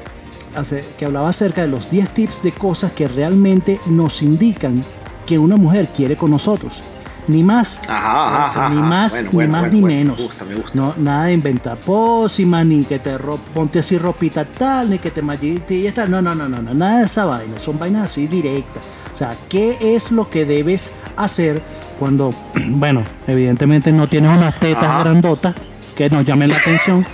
que 0.97 1.05
hablaba 1.05 1.29
acerca 1.29 1.61
de 1.61 1.67
los 1.67 1.89
10 1.89 2.09
tips 2.09 2.43
de 2.43 2.51
cosas 2.51 2.91
que 2.91 3.07
realmente 3.07 3.79
nos 3.87 4.21
indican 4.21 4.83
que 5.25 5.37
una 5.39 5.57
mujer 5.57 5.89
quiere 5.95 6.15
con 6.17 6.31
nosotros. 6.31 6.81
Ni 7.27 7.43
más, 7.43 7.79
Ajá, 7.87 8.27
ajá, 8.27 8.45
ajá, 8.47 8.69
ni 8.69 8.81
más, 8.81 9.25
Bueno, 9.31 9.47
ni 9.47 9.51
más 9.51 9.61
bueno, 9.61 9.73
ni 9.75 9.81
bueno. 9.81 9.95
Me 9.95 10.03
menos. 10.03 10.21
gusta, 10.23 10.45
me 10.45 10.55
gusta. 10.55 10.71
No, 10.73 10.95
nada 10.97 11.25
de 11.25 11.33
inventar 11.33 11.77
pócimas, 11.77 12.65
ni 12.65 12.83
que 12.85 12.97
te 12.97 13.15
ponte 13.53 13.79
así 13.79 13.99
ropita 13.99 14.45
tal, 14.45 14.89
ni 14.89 14.97
que 14.97 15.11
te 15.11 15.21
maquilles 15.21 15.93
tal. 15.93 16.09
No, 16.09 16.23
no, 16.23 16.33
no, 16.33 16.49
no, 16.49 16.59
no, 16.59 16.73
nada 16.73 16.99
de 16.99 17.05
esa 17.05 17.25
vaina. 17.25 17.59
Son 17.59 17.77
vainas 17.77 18.05
así 18.05 18.25
directas. 18.25 18.81
O 19.13 19.15
sea, 19.15 19.35
¿qué 19.47 19.77
es 19.79 20.11
lo 20.11 20.29
que 20.31 20.45
debes 20.45 20.91
hacer 21.17 21.61
cuando, 21.99 22.33
bueno, 22.69 23.03
evidentemente 23.27 23.91
no 23.91 24.07
tienes 24.07 24.35
unas 24.35 24.59
tetas 24.59 24.85
Ajá. 24.85 25.03
grandotas 25.03 25.53
que 25.95 26.09
nos 26.09 26.23
llamen 26.23 26.49
la 26.49 26.55
atención? 26.55 27.05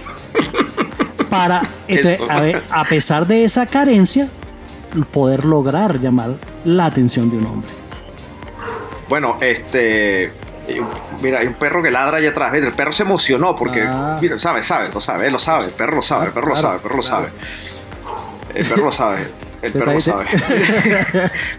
Para, 1.30 1.63
este, 1.88 2.20
a, 2.30 2.39
ver, 2.39 2.63
a 2.70 2.86
pesar 2.86 3.25
de 3.25 3.44
esa 3.44 3.65
carencia, 3.65 4.30
poder 5.12 5.44
lograr 5.44 6.00
llamar 6.00 6.36
la 6.63 6.86
atención 6.86 7.30
de 7.30 7.38
un 7.38 7.48
hombre. 7.48 7.70
Bueno, 9.10 9.38
este. 9.42 10.32
Mira, 11.22 11.39
hay 11.39 11.48
un 11.48 11.54
perro 11.56 11.84
que 11.84 11.92
ladra 11.92 12.18
allá 12.18 12.30
atrás. 12.30 12.54
El 12.54 12.72
perro 12.74 12.92
se 12.92 13.04
emocionó 13.04 13.56
porque. 13.56 13.84
Ah. 13.88 14.18
Mira, 14.22 14.39
sabe, 14.39 14.63
sabe, 14.63 14.88
lo 14.94 15.01
sabe, 15.01 15.30
lo 15.30 15.39
sabe. 15.39 15.65
El 15.65 15.72
perro 15.72 15.96
lo 15.96 16.01
sabe, 16.01 16.25
el 16.27 16.32
perro 16.32 16.48
lo 16.50 16.56
sabe, 16.56 16.75
el 16.75 16.82
perro 16.82 16.96
lo 16.96 17.01
sabe. 17.01 17.27
El 18.54 18.65
perro 18.65 18.86
lo 18.86 18.92
sabe. 18.92 19.18
El 19.65 19.72
perro 19.74 19.93
lo 19.93 20.01
sabe. 20.01 20.25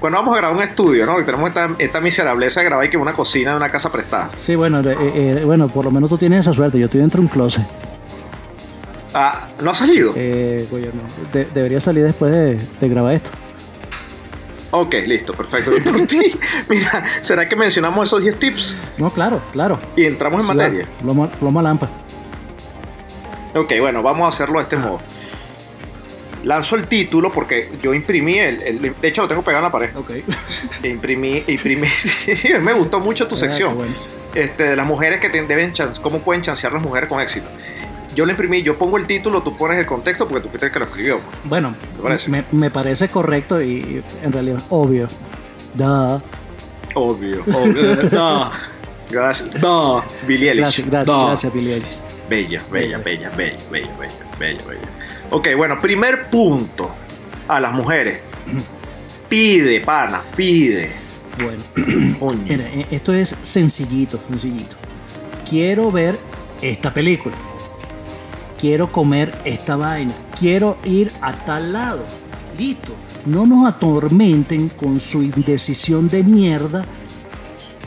Cuando 0.00 0.18
vamos 0.20 0.34
a 0.34 0.38
grabar 0.38 0.56
un 0.56 0.62
estudio, 0.62 1.06
¿no? 1.06 1.16
Que 1.16 1.24
tenemos 1.24 1.48
esta, 1.48 1.70
esta 1.78 2.00
miserableza 2.00 2.60
de 2.60 2.66
grabar 2.66 2.86
y 2.86 2.90
que 2.90 2.96
una 2.96 3.12
cocina 3.12 3.50
de 3.52 3.56
una 3.56 3.70
casa 3.70 3.90
prestada. 3.90 4.30
Sí, 4.36 4.54
bueno, 4.54 4.80
eh, 4.80 4.96
eh, 5.00 5.42
bueno, 5.44 5.68
por 5.68 5.84
lo 5.84 5.90
menos 5.90 6.08
tú 6.10 6.18
tienes 6.18 6.40
esa 6.40 6.52
suerte. 6.52 6.78
Yo 6.78 6.86
estoy 6.86 7.00
dentro 7.00 7.18
de 7.20 7.26
un 7.26 7.28
closet. 7.32 7.64
Ah, 9.14 9.48
¿no 9.62 9.70
ha 9.70 9.74
salido? 9.74 10.12
Eh, 10.16 10.66
coño, 10.70 10.86
no. 10.92 11.02
De- 11.32 11.46
debería 11.46 11.80
salir 11.80 12.04
después 12.04 12.30
de, 12.32 12.58
de 12.80 12.88
grabar 12.88 13.14
esto. 13.14 13.30
Ok, 14.72 14.94
listo, 15.06 15.32
perfecto. 15.32 15.70
Y 15.76 15.80
por 15.80 16.06
ti, 16.06 16.38
Mira, 16.68 17.02
¿será 17.22 17.48
que 17.48 17.56
mencionamos 17.56 18.08
esos 18.08 18.20
10 18.22 18.38
tips 18.38 18.76
No, 18.98 19.10
claro, 19.10 19.40
claro. 19.52 19.78
y 19.96 20.04
entramos 20.04 20.40
en 20.40 20.46
Sí, 20.50 20.56
materia? 20.56 20.86
plomo 21.38 21.60
a 21.60 21.62
lampa. 21.62 21.88
Ok, 23.54 23.72
bueno, 23.80 24.02
vamos 24.02 24.26
a 24.26 24.28
hacerlo 24.28 24.58
de 24.58 24.64
este 24.64 24.76
modo. 24.76 25.00
Lanzo 26.46 26.76
el 26.76 26.86
título 26.86 27.30
porque 27.30 27.70
yo 27.82 27.92
imprimí 27.92 28.38
el, 28.38 28.62
el- 28.62 28.94
De 29.00 29.08
hecho, 29.08 29.22
lo 29.22 29.28
tengo 29.28 29.42
pegado 29.42 29.66
en 29.66 29.72
la 29.72 29.72
pared. 29.72 29.96
Ok. 29.96 30.10
Imprimí, 30.84 31.42
imprimí. 31.46 31.88
me 32.62 32.72
gustó 32.72 33.00
mucho 33.00 33.26
tu 33.26 33.34
Ah, 33.34 33.38
sección. 33.38 33.74
bueno. 33.74 33.94
Este, 34.34 34.64
de 34.64 34.76
las 34.76 34.86
mujeres 34.86 35.20
que 35.20 35.28
te- 35.28 35.42
deben 35.42 35.72
chance, 35.72 36.00
cómo 36.00 36.20
pueden 36.20 36.42
chancear 36.42 36.72
las 36.72 36.82
mujeres 36.82 37.08
con 37.08 37.20
éxito. 37.20 37.46
Yo 38.14 38.24
lo 38.24 38.30
imprimí, 38.30 38.62
yo 38.62 38.78
pongo 38.78 38.96
el 38.96 39.06
título, 39.06 39.42
tú 39.42 39.56
pones 39.56 39.78
el 39.78 39.84
contexto 39.86 40.26
porque 40.26 40.42
tú 40.42 40.48
fuiste 40.48 40.66
el 40.66 40.72
que 40.72 40.78
lo 40.78 40.84
escribió. 40.86 41.20
Bueno, 41.44 41.74
¿Te 41.96 42.02
parece? 42.02 42.30
Me, 42.30 42.44
me 42.52 42.70
parece 42.70 43.08
correcto 43.08 43.60
y 43.62 44.02
en 44.22 44.32
realidad 44.32 44.62
obvio. 44.70 45.08
Da. 45.74 46.22
Obvio, 46.94 47.42
obvio. 47.52 47.96
no. 48.12 48.50
Gracias. 49.10 49.50
No. 49.60 50.02
Billie. 50.26 50.54
Gracias, 50.54 50.86
gracias, 50.88 51.16
gracias, 51.26 51.52
Billie 51.52 51.74
Eilish. 51.74 51.98
Bella, 52.28 52.62
bella, 52.70 52.98
bella, 52.98 53.30
bella, 53.36 53.58
bella, 53.70 53.88
bella, 53.98 54.14
bella, 54.38 54.62
bella. 54.66 54.80
Ok, 55.30 55.48
bueno, 55.56 55.80
primer 55.80 56.30
punto 56.30 56.90
a 57.48 57.60
las 57.60 57.72
mujeres. 57.72 58.20
Pide, 59.28 59.80
pana, 59.80 60.22
pide. 60.36 60.88
Bueno, 61.36 61.62
mira, 62.48 62.64
eh, 62.64 62.86
esto 62.90 63.12
es 63.12 63.36
sencillito, 63.42 64.20
sencillito. 64.28 64.76
Quiero 65.48 65.90
ver 65.90 66.18
esta 66.62 66.94
película. 66.94 67.34
Quiero 68.58 68.90
comer 68.90 69.36
esta 69.44 69.76
vaina. 69.76 70.14
Quiero 70.38 70.78
ir 70.84 71.12
a 71.20 71.32
tal 71.32 71.72
lado. 71.72 72.06
Listo. 72.56 72.92
No 73.26 73.44
nos 73.46 73.68
atormenten 73.68 74.68
con 74.68 75.00
su 75.00 75.22
indecisión 75.22 76.08
de 76.08 76.22
mierda. 76.22 76.84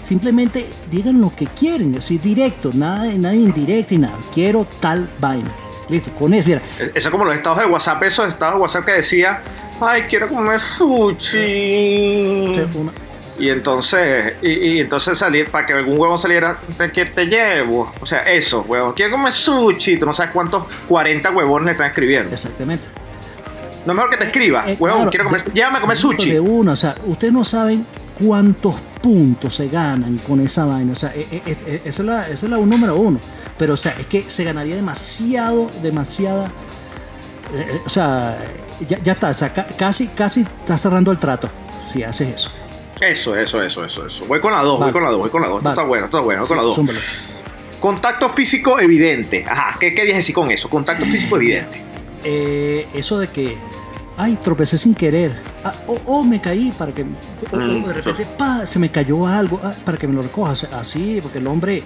Simplemente 0.04 0.66
digan 0.92 1.22
lo 1.22 1.34
que 1.34 1.46
quieren, 1.48 1.96
así 1.98 2.18
directo, 2.18 2.72
nada, 2.74 3.12
nada 3.18 3.36
indirecto 3.36 3.94
y 3.94 4.00
nada. 4.00 4.18
Quiero 4.34 4.66
tal 4.80 5.10
vaina. 5.20 5.52
Listo, 5.90 6.12
con 6.14 6.34
eso, 6.34 6.48
mira, 6.48 6.62
Eso 6.80 6.92
es 6.94 7.10
como 7.10 7.26
los 7.26 7.36
estados 7.36 7.60
de 7.60 7.66
WhatsApp, 7.66 8.04
esos 8.04 8.28
estados 8.28 8.56
de 8.56 8.62
WhatsApp 8.62 8.86
que 8.86 8.92
decía, 8.94 9.42
ay, 9.82 10.04
quiero 10.04 10.30
comer 10.30 10.60
sushi. 11.50 12.46
una- 12.76 12.92
Y 13.40 13.50
entonces, 13.50 14.34
y, 14.42 14.50
y 14.52 14.80
entonces 14.80 15.18
salir, 15.18 15.50
para 15.50 15.66
que 15.66 15.72
algún 15.74 15.98
huevón 15.98 16.20
saliera, 16.20 16.58
te, 16.78 16.92
que 16.92 17.06
te 17.06 17.26
llevo. 17.26 17.90
O 18.02 18.06
sea, 18.06 18.20
eso, 18.20 18.66
huevón. 18.68 18.92
Quiero 18.94 19.12
comer 19.14 19.32
sushi. 19.32 19.96
Tú 19.98 20.06
no 20.06 20.14
sabes 20.14 20.32
cuántos 20.34 20.66
40 20.90 21.32
huevones 21.32 21.66
le 21.68 21.72
están 21.72 21.88
escribiendo. 21.88 22.34
exactamente. 22.34 22.88
No 23.86 23.94
es 23.94 23.96
mejor 23.96 24.10
que 24.12 24.18
te 24.18 24.26
escriba, 24.26 24.66
Eh, 24.70 24.76
huevón, 24.78 24.98
claro, 25.04 25.10
quiero 25.10 25.24
comer, 25.26 25.44
de- 25.46 25.52
llévame 25.54 25.78
a 25.78 25.82
comer 25.82 25.98
sushi. 25.98 26.32
De 26.32 26.40
una, 26.42 26.74
o 26.74 26.76
sea, 26.76 26.96
ustedes 27.06 27.32
no 27.32 27.46
saben 27.46 27.86
cuántos 28.22 28.76
puntos 29.02 29.56
se 29.56 29.70
ganan 29.70 30.18
con 30.18 30.42
esa 30.42 30.66
vaina. 30.66 30.92
O 30.92 30.96
sea, 30.96 31.14
eh, 31.16 31.26
eh, 31.32 31.42
eh, 31.66 31.82
eso, 31.86 32.02
es 32.02 32.06
la, 32.08 32.28
eso 32.28 32.46
es 32.46 32.52
la 32.52 32.58
un 32.58 32.70
número 32.70 32.96
uno. 32.98 33.22
Pero, 33.60 33.76
o 33.76 33.78
sea, 33.78 33.92
es 34.00 34.08
que 34.08 34.24
se 34.30 34.44
ganaría 34.44 34.76
demasiado, 34.76 35.70
demasiada. 35.84 36.48
eh, 37.54 37.68
eh, 37.74 37.82
o 37.86 37.90
sea, 37.90 38.40
ya, 38.88 38.98
ya 39.00 39.12
está. 39.12 39.30
O 39.30 39.34
sea, 39.36 39.54
ca- 39.54 39.68
casi, 39.78 40.08
casi 40.08 40.42
está 40.42 40.78
cerrando 40.78 41.12
el 41.12 41.20
trato 41.20 41.50
si 41.94 42.02
haces 42.04 42.30
eso. 42.34 42.52
Eso, 43.02 43.36
eso, 43.38 43.62
eso, 43.62 43.86
eso, 43.86 44.08
eso. 44.08 44.26
Voy 44.28 44.40
con 44.42 44.52
la 44.54 44.62
2, 44.64 44.80
voy 44.80 44.92
con 44.92 45.04
la 45.04 45.10
2, 45.10 45.20
voy 45.20 45.30
con 45.30 45.42
la 45.42 45.48
2. 45.50 45.58
Esto 45.60 45.70
está 45.70 45.84
bueno, 45.84 46.06
esto 46.06 46.18
está 46.18 46.26
bueno, 46.26 46.40
voy 46.42 46.48
con 46.48 46.58
la 46.58 46.64
2. 46.64 46.76
Zúmbalo. 46.76 47.00
Contacto 47.80 48.28
físico 48.30 48.80
evidente. 48.80 49.46
Ajá, 49.48 49.78
¿qué 49.80 49.94
querías 49.94 50.18
decir 50.18 50.36
con 50.36 50.52
eso? 50.52 50.68
Contacto 50.70 51.06
físico 51.06 51.38
evidente. 51.38 51.82
Eh, 52.26 52.88
eso 52.94 53.18
de 53.20 53.28
que, 53.30 53.58
ay, 54.18 54.38
tropecé 54.44 54.78
sin 54.78 54.94
querer, 54.96 55.32
ah, 55.64 55.74
o 55.88 55.94
o 56.06 56.24
me 56.26 56.42
caí 56.42 56.74
para 56.78 56.92
que, 56.92 57.04
o, 57.04 57.56
o 57.56 57.58
Mm, 57.58 57.86
de 57.86 57.94
repente, 57.94 58.26
pa, 58.38 58.66
se 58.68 58.80
me 58.80 58.92
cayó 58.92 59.26
algo, 59.26 59.62
ah, 59.64 59.74
para 59.86 59.98
que 59.98 60.06
me 60.08 60.14
lo 60.14 60.22
recojas, 60.22 60.66
así, 60.74 61.20
porque 61.22 61.38
el 61.38 61.48
hombre 61.48 61.82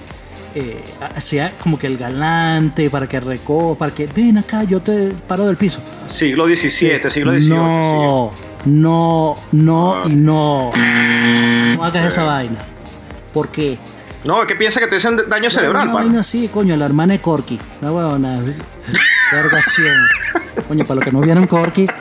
eh, 0.55 0.81
sea 1.17 1.51
como 1.61 1.77
que 1.79 1.87
el 1.87 1.97
galante, 1.97 2.89
para 2.89 3.07
que 3.07 3.19
recoja, 3.19 3.77
para 3.77 3.93
que, 3.93 4.07
ven 4.07 4.37
acá, 4.37 4.63
yo 4.63 4.79
te 4.81 5.09
paro 5.27 5.45
del 5.45 5.57
piso. 5.57 5.79
Siglo 6.07 6.45
XVII, 6.45 7.09
siglo 7.09 7.33
XVIII. 7.33 7.49
No, 7.49 8.31
no, 8.65 9.37
no 9.51 9.93
Ah. 9.95 10.03
y 10.07 10.15
no. 10.15 10.71
No 11.75 11.83
hagas 11.83 12.05
esa 12.05 12.23
vaina. 12.23 12.59
Porque 13.33 13.73
sí. 13.73 13.79
No, 14.25 14.41
es 14.41 14.47
que 14.47 14.55
piensa 14.55 14.79
que 14.79 14.87
te 14.87 14.95
hacen 14.95 15.17
daño 15.27 15.49
cerebral, 15.49 15.83
una 15.83 15.93
pana. 15.93 16.05
vaina 16.05 16.19
así, 16.21 16.47
coño, 16.47 16.77
la 16.77 16.85
hermana 16.85 17.13
de 17.13 17.19
Corky. 17.19 17.59
Una 17.81 17.91
huevona. 17.91 18.39
Vergación. 19.31 19.97
Coño, 20.67 20.85
para 20.85 20.95
los 20.95 21.05
que 21.05 21.11
no 21.11 21.19
vieron 21.19 21.45
Corky. 21.47 21.87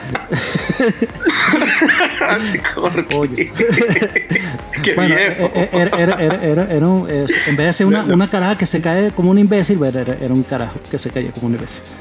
Corky. 2.75 3.15
Oye. 3.17 3.53
Qué 4.83 4.95
bueno, 4.95 5.15
viejo. 5.15 5.45
eh, 5.47 5.51
eh, 5.55 5.69
era, 5.73 5.97
era- 5.99 6.43
era- 6.43 6.65
era- 6.73 6.87
un- 6.89 7.07
eh, 7.09 7.27
en 7.47 7.57
vez 7.57 7.67
de 7.69 7.73
ser 7.73 7.87
una, 7.87 8.03
una 8.05 8.29
caraja 8.29 8.57
que 8.59 8.67
se 8.67 8.81
cae 8.81 9.11
como 9.12 9.31
un 9.31 9.39
imbécil, 9.39 9.83
era, 9.85 10.01
era 10.03 10.35
un 10.35 10.43
carajo 10.43 10.79
que 10.91 10.99
se 10.99 11.11
caía 11.11 11.31
como 11.33 11.47
un 11.49 11.55
imbécil. 11.55 11.83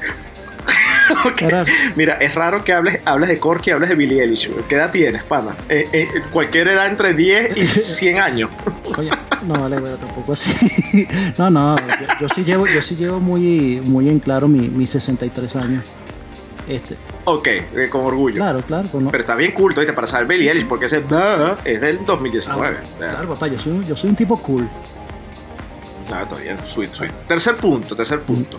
Ok. 1.26 1.42
era- 1.42 1.64
Mira, 1.96 2.14
es 2.20 2.34
raro 2.34 2.64
que 2.64 2.72
hables, 2.72 3.00
hables 3.04 3.28
de 3.28 3.38
Corky 3.38 3.70
y 3.70 3.72
hables 3.72 3.88
de 3.90 3.94
Billie 3.96 4.22
Eilish. 4.22 4.48
¿Qué 4.68 4.76
edad 4.76 4.90
tienes, 4.90 5.22
pana? 5.24 5.50
Eh, 5.68 5.86
eh, 5.92 6.08
cualquier 6.32 6.68
edad 6.68 6.86
entre 6.86 7.12
10 7.12 7.56
y 7.56 7.66
100 7.66 8.18
años. 8.18 8.50
Oye, 8.96 9.10
no 9.46 9.60
vale, 9.60 9.78
bueno, 9.78 9.96
tampoco 9.96 10.32
así. 10.32 11.06
No, 11.38 11.50
no, 11.50 11.76
yo, 11.76 11.84
yo 12.20 12.28
sí 12.34 12.44
llevo, 12.44 12.66
yo 12.66 12.80
sí 12.80 12.94
llevo 12.96 13.20
muy, 13.20 13.80
muy 13.84 14.08
en 14.08 14.20
claro 14.20 14.48
mi- 14.48 14.68
mis 14.68 14.90
63 14.90 15.56
años. 15.56 15.84
Este, 16.68 16.96
Ok, 17.24 17.46
eh, 17.46 17.88
con 17.90 18.00
orgullo. 18.04 18.34
claro, 18.36 18.60
claro, 18.62 18.88
pues 18.90 19.02
no. 19.04 19.10
Pero 19.10 19.22
está 19.22 19.34
bien 19.36 19.52
culto, 19.52 19.80
¿viste? 19.80 19.92
Para 19.92 20.06
saber 20.08 20.26
Billie 20.26 20.50
Eilish, 20.50 20.66
porque 20.66 20.86
ese 20.86 20.98
es 20.98 21.08
del 21.80 21.98
Ah, 21.98 22.02
2019. 22.06 22.76
O 22.94 22.98
sea, 22.98 23.10
claro, 23.10 23.28
papá, 23.28 23.46
yo 23.48 23.58
soy, 23.58 23.72
un- 23.72 23.84
yo 23.84 23.94
soy 23.96 24.10
un 24.10 24.16
tipo 24.16 24.36
cool. 24.42 24.68
Claro, 26.08 26.24
está 26.24 26.36
bien. 26.36 26.56
Sweet, 26.72 26.92
sweet. 26.94 27.12
Tercer 27.28 27.56
punto, 27.56 27.94
tercer 27.94 28.20
punto. 28.22 28.56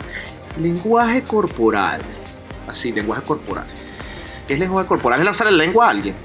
Lenguaje 0.62 1.24
corporal. 1.24 2.01
Así, 2.67 2.91
lenguaje 2.91 3.22
corporal. 3.24 3.65
¿Qué 4.48 4.53
es 4.55 4.60
lenguaje 4.60 4.88
corporal? 4.88 5.20
Es 5.20 5.25
lanzar 5.25 5.48
la 5.48 5.51
lengua 5.58 5.88
a 5.88 5.89
alguien. 5.91 6.15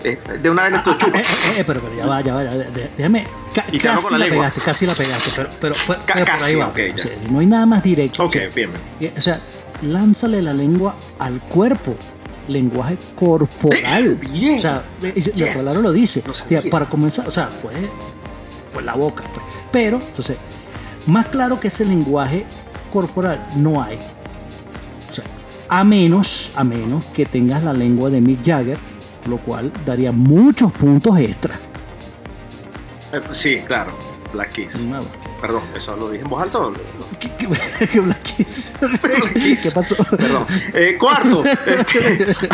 De 0.41 0.51
una 0.51 0.65
vez 0.65 0.73
le 0.73 0.79
Eh, 0.79 0.83
chupa. 0.99 1.19
eh, 1.19 1.23
eh, 1.59 1.65
pero, 1.67 1.81
pero 1.81 1.97
ya 1.97 2.07
va, 2.07 2.21
ya 2.21 2.35
va, 2.35 2.45
ya, 2.45 2.53
déjame. 2.97 3.27
ca- 3.55 3.65
Y 3.71 3.79
casi 3.79 4.13
la 4.15 4.19
la 4.19 4.27
pegaste, 4.29 4.61
casi 4.61 4.87
la 4.87 4.95
pegaste, 4.95 5.31
pero, 5.37 5.49
pero, 5.61 5.75
pero- 5.87 6.01
pero 6.15 6.25
por 6.37 6.45
ahí 6.45 6.55
va. 6.57 6.67
ok, 6.69 6.79
O 6.95 6.99
sea, 6.99 7.13
no 7.31 7.39
hay 7.41 7.47
nada 7.47 7.67
más 7.67 7.83
directo. 7.83 8.23
Ok, 8.25 8.29
o 8.29 8.33
sea, 8.33 8.49
bien. 8.55 8.71
O 9.17 9.21
sea, 9.21 9.41
lánzale 9.83 10.41
la 10.43 10.53
lengua 10.53 10.97
al 11.19 11.41
cuerpo. 11.41 11.97
Lenguaje 12.49 12.97
corporal. 13.15 14.17
Bien. 14.33 14.59
O 14.59 14.61
sea, 14.61 14.83
y- 15.03 15.19
y 15.19 15.23
la 15.41 15.47
Yes. 15.47 15.57
palabra 15.57 15.81
lo 15.81 15.93
dice. 15.93 16.23
O 16.29 16.35
sea, 16.35 16.63
para 16.71 16.89
comenzar, 16.89 17.29
o 17.29 17.31
sea, 17.31 17.49
pues, 17.63 17.77
pues 18.73 18.85
la 18.85 18.95
boca. 18.95 19.23
pues. 19.35 19.45
Pero, 19.71 19.99
entonces, 20.05 20.37
más 21.07 21.27
claro 21.27 21.61
que 21.61 21.69
ese 21.69 21.85
lenguaje 21.85 22.45
corporal 22.93 23.47
no 23.57 23.83
hay. 23.83 23.99
O 25.11 25.13
sea, 25.15 25.25
a 25.69 25.85
menos, 25.85 26.51
a 26.57 26.65
menos 26.65 27.05
que 27.13 27.27
tengas 27.27 27.63
la 27.63 27.73
lengua 27.73 28.09
de 28.11 28.21
Mick 28.21 28.45
Jagger, 28.45 28.79
lo 29.27 29.37
cual 29.39 29.71
daría 29.85 30.11
muchos 30.13 30.73
puntos 30.73 31.19
extra. 31.19 31.55
Eh, 33.13 33.21
Sí, 33.33 33.61
claro. 33.67 33.93
Black 34.33 34.53
Kiss. 34.53 34.79
No, 34.81 35.01
Perdón, 35.41 35.63
eso 35.77 35.95
lo 35.97 36.11
dije 36.11 36.25
en 36.25 36.31
voz 36.31 36.43
alta. 36.43 36.59
¿Qué, 39.63 39.71
pasó? 39.73 39.97
Perdón. 39.97 40.47
Eh, 40.75 40.97
cuarto. 40.99 41.45
este, 41.67 42.49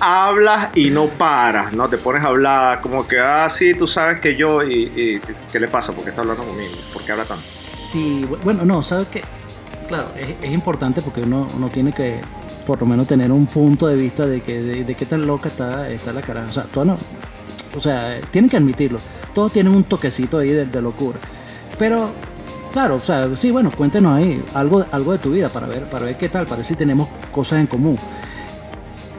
hablas 0.00 0.70
y 0.74 0.90
no 0.90 1.06
paras, 1.06 1.72
¿no? 1.72 1.88
Te 1.88 1.96
pones 1.98 2.22
a 2.24 2.28
hablar 2.28 2.80
como 2.80 3.06
que, 3.06 3.18
ah, 3.18 3.48
sí, 3.48 3.74
tú 3.74 3.86
sabes 3.86 4.20
que 4.20 4.36
yo, 4.36 4.62
y, 4.62 4.82
y 4.96 5.20
¿qué 5.50 5.60
le 5.60 5.68
pasa? 5.68 5.92
¿Por 5.92 6.04
qué 6.04 6.10
está 6.10 6.22
hablando 6.22 6.42
conmigo? 6.44 6.66
¿Por 6.92 7.04
qué 7.04 7.12
habla 7.12 7.24
tanto? 7.24 7.42
Sí, 7.42 8.26
bu- 8.28 8.38
bueno, 8.42 8.64
no, 8.64 8.82
¿sabes 8.82 9.08
qué? 9.10 9.22
Claro, 9.88 10.10
es, 10.18 10.34
es 10.42 10.52
importante 10.52 11.00
porque 11.02 11.22
uno, 11.22 11.48
uno 11.56 11.68
tiene 11.68 11.92
que 11.92 12.20
por 12.66 12.80
lo 12.80 12.86
menos 12.86 13.06
tener 13.06 13.30
un 13.30 13.46
punto 13.46 13.86
de 13.86 13.94
vista 13.94 14.26
de 14.26 14.40
que 14.40 14.60
de, 14.60 14.84
de 14.84 14.94
qué 14.96 15.06
tan 15.06 15.24
loca 15.26 15.48
está, 15.48 15.88
está 15.88 16.12
la 16.12 16.20
cara. 16.20 16.44
O 16.48 16.52
sea, 16.52 16.64
todas 16.64 16.88
no- 16.88 16.98
o 17.76 17.80
sea, 17.80 18.20
tienen 18.30 18.50
que 18.50 18.56
admitirlo. 18.56 18.98
Todos 19.34 19.52
tienen 19.52 19.72
un 19.74 19.84
toquecito 19.84 20.38
ahí 20.38 20.48
de, 20.50 20.64
de 20.66 20.82
locura. 20.82 21.18
Pero, 21.78 22.10
claro, 22.72 22.96
o 22.96 23.00
sea, 23.00 23.28
sí, 23.36 23.50
bueno, 23.50 23.70
cuéntenos 23.70 24.16
ahí 24.16 24.42
algo, 24.54 24.84
algo 24.92 25.12
de 25.12 25.18
tu 25.18 25.30
vida 25.30 25.48
para 25.48 25.66
ver, 25.66 25.88
para 25.88 26.06
ver 26.06 26.16
qué 26.16 26.28
tal, 26.28 26.44
para 26.46 26.56
ver 26.58 26.66
si 26.66 26.74
tenemos 26.76 27.08
cosas 27.32 27.60
en 27.60 27.66
común. 27.66 27.98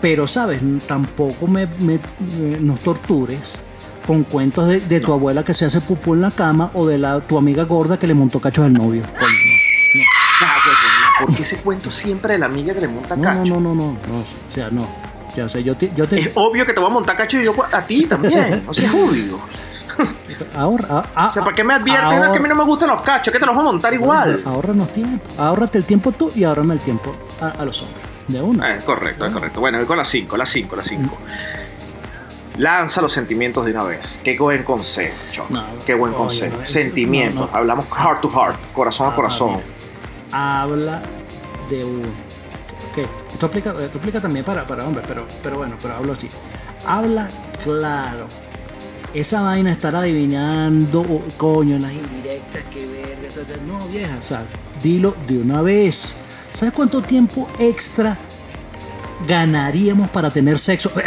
Pero, 0.02 0.28
¿sabes? 0.28 0.62
Tampoco 0.88 1.48
me, 1.48 1.66
me- 1.80 2.00
me- 2.40 2.60
nos 2.60 2.80
tortures 2.80 3.54
con 4.06 4.24
cuentos 4.24 4.68
de, 4.68 4.80
de 4.80 5.00
tu 5.00 5.12
abuela 5.12 5.44
que 5.44 5.54
se 5.54 5.66
hace 5.66 5.82
pupú 5.82 6.14
en 6.14 6.22
la 6.22 6.32
cama 6.32 6.72
o 6.74 6.88
de 6.88 6.98
la, 6.98 7.20
tu 7.20 7.38
amiga 7.38 7.64
gorda 7.64 7.98
que 8.00 8.08
le 8.08 8.14
montó 8.14 8.40
cachos 8.40 8.66
al 8.66 8.74
novio. 8.74 9.02
Coño, 9.20 9.32
Ah, 10.40 10.56
güey, 10.64 11.28
¿Por 11.28 11.36
qué 11.36 11.42
ese 11.44 11.58
cuento 11.58 11.90
siempre 11.90 12.34
de 12.34 12.40
la 12.40 12.46
amiga 12.46 12.72
que 12.76 12.82
le 12.82 12.88
monta 12.90 13.16
no, 13.16 13.24
cacho? 13.24 13.44
no, 13.46 13.60
no, 13.60 13.60
no, 13.60 13.76
no, 13.76 13.86
no, 13.86 14.20
o 14.20 14.54
sea, 14.54 14.70
no. 14.70 14.88
O 15.44 15.50
sea, 15.50 15.62
yo 15.62 15.76
te, 15.76 15.92
yo 15.96 16.08
te 16.08 16.20
Es 16.20 16.32
obvio 16.36 16.64
que 16.66 16.74
te 16.74 16.80
voy 16.80 16.90
a 16.90 16.94
montar 16.94 17.18
cacho 17.18 17.40
y 17.40 17.44
yo 17.46 17.54
a 17.72 17.82
ti 17.82 18.06
también. 18.06 18.64
O 18.68 18.74
sea, 18.74 18.88
es 18.88 18.94
obvio. 18.94 19.40
Ahorra, 20.56 20.88
ah, 20.90 21.06
ah, 21.16 21.28
O 21.30 21.34
sea, 21.34 21.44
¿para 21.44 21.56
qué 21.56 21.64
me 21.64 21.74
adviertes? 21.74 22.04
ahorra- 22.06 22.26
No, 22.28 22.32
que 22.34 22.40
a 22.40 22.42
mí 22.42 22.50
no 22.50 22.56
me 22.56 22.64
gustan 22.64 22.90
los 22.90 23.02
cachos, 23.02 23.32
que 23.34 23.40
te 23.40 23.46
los 23.46 23.56
voy 23.56 23.64
a 23.64 23.66
montar 23.66 23.94
igual. 23.94 24.42
Ahórranos 24.46 24.92
tiempo, 24.92 25.26
ahórrate 25.38 25.78
el 25.78 25.86
tiempo 25.86 26.12
tú 26.12 26.32
y 26.36 26.44
ahórrame 26.44 26.74
el 26.76 26.80
tiempo 26.80 27.16
a, 27.42 27.50
a 27.50 27.66
los 27.66 27.82
hombres. 27.82 28.02
De 28.28 28.42
uno. 28.42 28.62
Ah, 28.64 28.74
Es 28.76 28.84
correcto, 28.84 29.26
es 29.26 29.34
correcto. 29.34 29.60
Bueno, 29.62 29.86
con 29.86 29.98
las 29.98 30.08
5, 30.10 30.36
las 30.36 30.50
5, 30.50 30.76
las 30.76 30.86
5. 30.86 31.18
Lanza 32.58 33.02
los 33.02 33.14
sentimientos 33.14 33.64
de 33.66 33.72
una 33.72 33.84
vez. 33.84 34.20
Qué 34.24 34.38
buen 34.38 34.64
consejo. 34.64 35.46
No, 35.50 35.64
Qué 35.86 35.94
buen 35.94 36.12
oye, 36.14 36.18
consejo. 36.24 36.58
no, 36.60 36.66
sentimientos. 36.66 37.50
no. 37.52 37.56
Hablamos 37.58 37.86
heart 37.96 38.20
to 38.22 38.30
heart, 38.32 38.58
corazón 38.74 39.12
a 39.12 39.16
corazón. 39.16 39.52
mira. 40.32 40.62
Habla 40.62 41.02
de 41.70 41.86
un. 41.86 42.02
Ok, 42.02 43.08
esto 43.32 43.46
aplica, 43.46 43.74
esto 43.80 44.00
aplica 44.00 44.20
también 44.20 44.44
para, 44.44 44.66
para 44.66 44.84
hombres, 44.86 45.06
pero, 45.08 45.26
pero 45.44 45.58
bueno, 45.58 45.76
pero 45.82 45.96
hablo 45.96 46.14
así. 46.14 46.28
Habla 46.86 47.30
claro. 47.64 48.26
Esa 49.18 49.42
vaina 49.42 49.72
estar 49.72 49.96
adivinando, 49.96 51.02
oh, 51.02 51.24
coño, 51.38 51.80
las 51.80 51.92
indirectas, 51.92 52.64
que 52.72 52.86
verga. 52.86 53.08
No, 53.68 53.88
vieja, 53.88 54.16
o 54.20 54.24
sea, 54.24 54.44
dilo 54.84 55.16
de 55.28 55.40
una 55.40 55.62
vez. 55.64 56.18
¿Sabes 56.54 56.72
cuánto 56.74 57.02
tiempo 57.02 57.48
extra 57.58 58.16
ganaríamos 59.28 60.10
para 60.10 60.30
tener 60.30 60.60
sexo? 60.60 60.92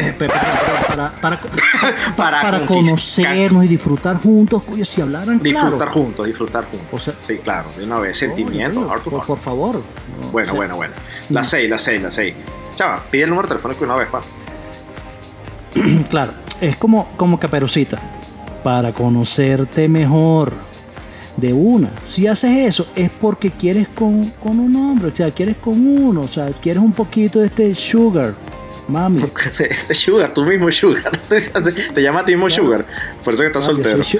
Para, 0.91 1.13
para, 1.21 1.41
Para 2.17 2.67
conocernos 2.67 3.65
y 3.65 3.69
disfrutar 3.69 4.17
juntos, 4.17 4.65
coño, 4.65 4.85
si 4.85 5.01
hablaran 5.01 5.41
Disfrutar 5.41 5.77
claro. 5.77 5.93
juntos, 5.93 6.27
disfrutar 6.27 6.65
juntos. 6.65 6.89
O 6.91 6.99
sea- 6.99 7.15
sí, 7.25 7.39
claro, 7.39 7.69
de 7.77 7.85
una 7.85 8.01
vez. 8.01 8.19
Sentimientos, 8.19 8.83
Coño, 8.83 8.89
heart 8.91 9.05
to 9.05 9.11
por, 9.11 9.25
por 9.25 9.39
favor. 9.39 9.77
No, 9.77 10.29
Bueno, 10.33 10.49
o 10.49 10.51
sea, 10.51 10.57
bueno, 10.57 10.77
bueno. 10.77 10.95
Las 11.29 11.49
seis, 11.49 11.71
las 11.71 11.81
seis, 11.81 12.03
las 12.03 12.13
seis. 12.13 12.35
Chava, 12.77 13.05
pide 13.09 13.23
el 13.23 13.31
número 13.31 13.47
telefónico 13.47 13.85
una 13.85 13.95
vez, 13.95 14.09
pa. 14.09 14.21
Claro, 16.11 16.33
es 16.61 16.77
como, 16.77 17.07
como 17.17 17.39
caperucita. 17.39 17.99
Para 18.63 18.93
conocerte 18.93 19.89
mejor. 19.89 20.53
De 21.37 21.53
una. 21.53 21.91
Si 22.05 22.27
haces 22.27 22.67
eso, 22.67 22.87
es 22.95 23.09
porque 23.09 23.51
quieres 23.51 23.89
con, 23.89 24.27
con 24.43 24.59
un 24.59 24.77
hombre. 24.77 25.09
O 25.09 25.17
sea, 25.17 25.31
quieres 25.31 25.57
con 25.57 25.87
uno. 25.87 26.23
O 26.23 26.29
sea, 26.29 26.49
quieres 26.49 26.83
un 26.83 26.93
poquito 26.93 27.39
de 27.39 27.47
este 27.47 27.75
sugar. 27.75 28.35
Mami. 28.91 29.25
Este 29.59 29.95
Sugar, 29.95 30.35
tú 30.35 30.45
mismo 30.45 30.71
Sugar. 30.71 31.11
Te 31.95 32.03
llama 32.03 32.21
a 32.21 32.25
ti 32.25 32.33
mismo 32.33 32.51
Sugar. 32.51 32.85
Por 33.25 33.35
eso 33.35 33.43
que 33.43 33.47
estás 33.49 33.65
Ah, 33.65 33.67
soltero. 33.69 34.03
Sí, 34.03 34.19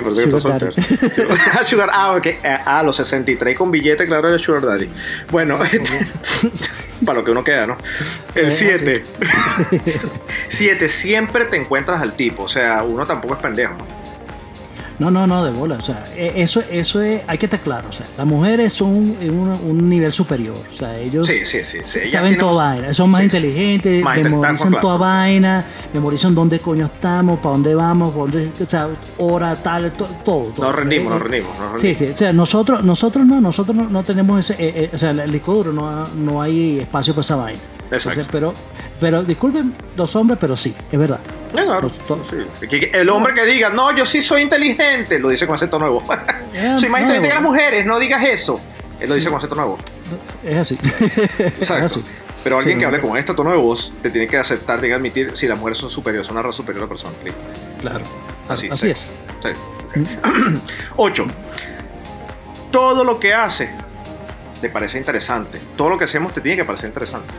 por 0.00 0.12
eso 0.12 0.22
que 0.30 0.36
estás 0.36 0.42
soltero. 0.42 0.72
Ah, 1.52 1.64
Sugar, 1.64 1.90
ah, 1.92 2.12
ok. 2.16 2.26
Ah, 2.64 2.82
los 2.82 2.96
63 2.96 3.56
con 3.58 3.70
billete, 3.70 4.06
claro, 4.06 4.28
era 4.28 4.38
Sugar 4.38 4.62
Daddy. 4.64 4.88
Bueno, 5.30 5.58
este, 5.64 6.06
para 7.04 7.18
lo 7.18 7.24
que 7.24 7.30
uno 7.32 7.44
queda, 7.44 7.66
¿no? 7.66 7.76
El 8.34 8.46
Eh, 8.46 8.50
7. 8.54 9.04
7. 10.48 10.88
Siempre 10.88 11.44
te 11.46 11.56
encuentras 11.56 12.00
al 12.00 12.14
tipo. 12.14 12.44
O 12.44 12.48
sea, 12.48 12.82
uno 12.82 13.04
tampoco 13.06 13.34
es 13.34 13.40
pendejo. 13.40 13.74
¿no? 13.74 14.01
No, 15.02 15.10
no, 15.10 15.26
no, 15.26 15.44
de 15.44 15.50
bola. 15.50 15.76
O 15.76 15.82
sea, 15.82 16.04
e- 16.16 16.32
eso, 16.36 16.62
eso 16.70 17.00
es, 17.00 17.22
hay 17.26 17.36
que 17.38 17.46
estar 17.46 17.60
claro. 17.60 17.88
O 17.88 17.92
sea, 17.92 18.06
las 18.16 18.26
mujeres 18.26 18.72
son 18.72 18.88
un, 18.90 19.58
un 19.68 19.88
nivel 19.88 20.12
superior. 20.12 20.56
O 20.72 20.76
sea, 20.76 20.96
ellos 20.98 21.26
Sí, 21.26 21.44
sí, 21.44 21.58
sí. 21.64 21.78
sí. 21.82 22.06
Saben 22.06 22.38
toda 22.38 22.52
vaina. 22.70 22.94
Son 22.94 23.10
más 23.10 23.20
sí. 23.20 23.24
inteligentes, 23.26 24.02
Más 24.04 24.16
memorizan 24.22 24.80
toda 24.80 24.96
vaina, 24.96 25.64
memorizan 25.92 26.34
dónde 26.34 26.60
coño 26.60 26.86
estamos, 26.86 27.38
para 27.40 27.50
dónde 27.52 27.74
vamos, 27.74 28.14
dónde, 28.14 28.50
o 28.64 28.68
sea, 28.68 28.88
hora, 29.18 29.56
tal, 29.56 29.90
to- 29.92 30.08
todo. 30.24 30.46
todo. 30.54 30.66
Nos 30.66 30.74
rendimos, 30.76 31.06
Eh, 31.06 31.14
nos 31.14 31.22
rendimos, 31.22 31.50
nos 31.58 31.80
Sí, 31.80 31.86
rendimos. 31.88 31.98
sí, 32.08 32.14
o 32.14 32.16
sea, 32.18 32.32
nosotros, 32.32 32.84
nosotros 32.84 33.26
no, 33.26 33.40
nosotros 33.40 33.76
no, 33.76 33.88
no 33.88 34.02
tenemos 34.04 34.38
ese, 34.38 34.54
eh, 34.62 34.72
eh, 34.84 34.90
o 34.94 34.98
sea, 34.98 35.10
el 35.10 35.30
disco 35.32 35.54
duro 35.54 35.72
no, 35.72 36.06
no 36.08 36.40
hay 36.42 36.78
espacio 36.80 37.12
para 37.14 37.22
esa 37.22 37.36
vaina. 37.36 37.60
Exacto. 37.90 38.22
pero, 38.30 38.54
pero 38.98 39.22
disculpen 39.22 39.74
los 39.96 40.16
hombres, 40.16 40.38
pero 40.40 40.56
sí, 40.56 40.72
es 40.90 40.98
verdad. 40.98 41.20
Claro, 41.52 41.88
sí. 41.88 41.98
El 42.92 43.08
hombre 43.10 43.34
que 43.34 43.44
diga, 43.44 43.68
no, 43.70 43.94
yo 43.94 44.06
sí 44.06 44.22
soy 44.22 44.42
inteligente, 44.42 45.18
lo 45.18 45.28
dice 45.28 45.46
con 45.46 45.54
acento 45.56 45.78
nuevo. 45.78 46.02
Eh, 46.54 46.76
soy 46.80 46.88
más 46.88 47.02
inteligente 47.02 47.28
que 47.28 47.34
las 47.34 47.42
mujeres, 47.42 47.84
no 47.86 47.98
digas 47.98 48.24
eso. 48.24 48.60
Él 48.98 49.08
lo 49.08 49.14
dice 49.14 49.28
con 49.28 49.38
acento 49.38 49.54
nuevo. 49.56 49.78
Es 50.44 50.58
así. 50.58 50.78
es 51.60 51.70
así. 51.70 52.04
Pero 52.44 52.58
alguien 52.58 52.76
Sí, 52.76 52.80
que 52.80 52.86
hable 52.86 52.98
no. 52.98 53.08
con 53.08 53.16
este 53.18 53.34
tono 53.34 53.50
de 53.50 53.56
voz 53.56 53.92
te 54.02 54.10
tiene 54.10 54.26
que 54.26 54.36
aceptar, 54.36 54.80
tiene 54.80 54.88
que 54.88 54.96
admitir 54.96 55.32
si 55.36 55.46
las 55.46 55.58
mujeres 55.58 55.78
son 55.78 55.90
superiores, 55.90 56.26
son 56.26 56.36
una 56.36 56.42
raza 56.42 56.56
superior 56.56 56.82
a 56.82 56.86
la 56.86 56.88
persona. 56.88 57.12
Claro. 57.80 58.04
Así, 58.48 58.68
Así, 58.70 58.86
sí. 58.86 58.90
es. 58.90 59.08
Sí. 59.42 60.00
8. 60.96 61.26
Todo 62.70 63.04
lo 63.04 63.20
que 63.20 63.32
hace 63.34 63.70
te 64.60 64.68
parece 64.68 64.98
interesante. 64.98 65.60
Todo 65.76 65.90
lo 65.90 65.98
que 65.98 66.04
hacemos 66.04 66.32
te 66.32 66.40
tiene 66.40 66.56
que 66.56 66.64
parecer 66.64 66.88
interesante. 66.88 67.32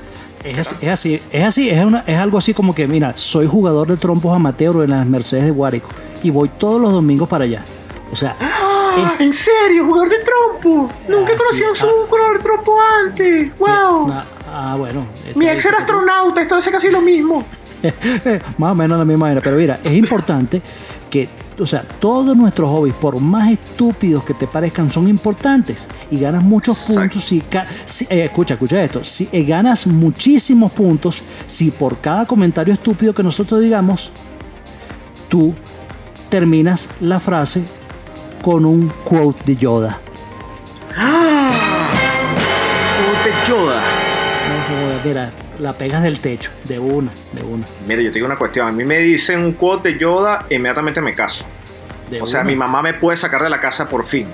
Es 0.43 0.57
así, 0.59 0.75
es 0.81 0.89
así, 0.89 1.21
es 1.31 1.43
así, 1.43 1.69
es, 1.69 1.83
una- 1.85 2.03
es 2.05 2.17
algo 2.17 2.37
así 2.37 2.53
como 2.53 2.75
que, 2.75 2.87
mira, 2.87 3.13
soy 3.15 3.47
jugador 3.47 3.87
de 3.87 3.95
trompos 3.97 4.35
amateur 4.35 4.83
en 4.83 4.89
las 4.91 5.05
Mercedes 5.05 5.45
de 5.45 5.51
Guárico 5.51 5.89
y 6.21 6.29
voy 6.31 6.49
todos 6.57 6.81
los 6.81 6.91
domingos 6.91 7.29
para 7.29 7.45
allá. 7.45 7.63
O 8.11 8.15
sea, 8.15 8.35
es- 9.05 9.19
¿En 9.21 9.33
serio? 9.33 9.85
¿Jugador 9.85 10.09
de 10.09 10.17
trompo? 10.19 10.89
Nunca 11.07 11.31
Ah, 11.33 11.37
conocí 11.37 11.57
sí, 11.57 11.63
a 11.63 11.69
un 11.69 11.75
ah. 11.77 12.05
jugador 12.09 12.37
de 12.37 12.43
trompo 12.43 12.75
antes. 13.05 13.51
¡Wow! 13.57 14.07
na- 14.09 14.25
ah, 14.51 14.75
bueno. 14.77 15.05
Mi 15.35 15.45
está 15.45 15.53
ex 15.55 15.65
era 15.65 15.77
astronauta, 15.79 16.41
esto 16.41 16.57
es 16.57 16.67
casi 16.69 16.89
lo 16.91 17.01
mismo. 17.01 17.43
Más 18.57 18.71
o 18.71 18.75
menos 18.75 18.97
la 18.97 19.05
misma 19.05 19.25
manera. 19.25 19.41
Pero 19.41 19.55
mira, 19.57 19.79
es 19.83 19.93
importante 19.93 20.61
que, 21.09 21.27
o 21.59 21.65
sea, 21.65 21.83
todos 21.99 22.35
nuestros 22.35 22.69
hobbies, 22.69 22.95
por 22.95 23.19
más 23.19 23.51
estúpidos 23.51 24.23
que 24.23 24.33
te 24.33 24.47
parezcan, 24.47 24.89
son 24.89 25.07
importantes 25.07 25.87
y 26.11 26.17
ganas 26.19 26.43
muchos 26.43 26.77
puntos. 26.79 27.23
Si, 27.23 27.43
si- 27.85 28.05
eh, 28.09 28.25
escucha, 28.25 28.53
escucha 28.55 28.83
esto. 28.83 29.03
Si 29.03 29.27
eh, 29.31 29.43
ganas 29.43 29.85
muchísimos 29.87 30.71
puntos, 30.71 31.21
si 31.47 31.71
por 31.71 31.99
cada 31.99 32.25
comentario 32.25 32.73
estúpido 32.73 33.13
que 33.13 33.23
nosotros 33.23 33.61
digamos, 33.61 34.11
tú 35.29 35.53
terminas 36.29 36.87
la 36.99 37.19
frase 37.19 37.63
con 38.41 38.65
un 38.65 38.91
quote 39.03 39.39
de 39.45 39.55
Yoda. 39.55 39.99
Mira, 45.03 45.31
la 45.59 45.73
pegas 45.73 46.03
del 46.03 46.19
techo, 46.19 46.51
de 46.65 46.79
una, 46.79 47.11
de 47.33 47.43
una. 47.43 47.65
Mira, 47.87 48.01
yo 48.01 48.09
te 48.09 48.15
digo 48.15 48.25
una 48.25 48.37
cuestión. 48.37 48.67
A 48.67 48.71
mí 48.71 48.83
me 48.83 48.99
dicen 48.99 49.39
un 49.39 49.53
quote 49.53 49.93
de 49.93 49.99
Yoda, 49.99 50.45
inmediatamente 50.49 51.01
me 51.01 51.13
caso. 51.13 51.45
De 52.09 52.21
O 52.21 52.27
sea, 52.27 52.43
mi 52.43 52.55
mamá 52.55 52.81
me 52.81 52.93
puede 52.93 53.17
sacar 53.17 53.41
de 53.43 53.49
la 53.49 53.59
casa 53.59 53.87
por 53.87 54.05
fin. 54.05 54.27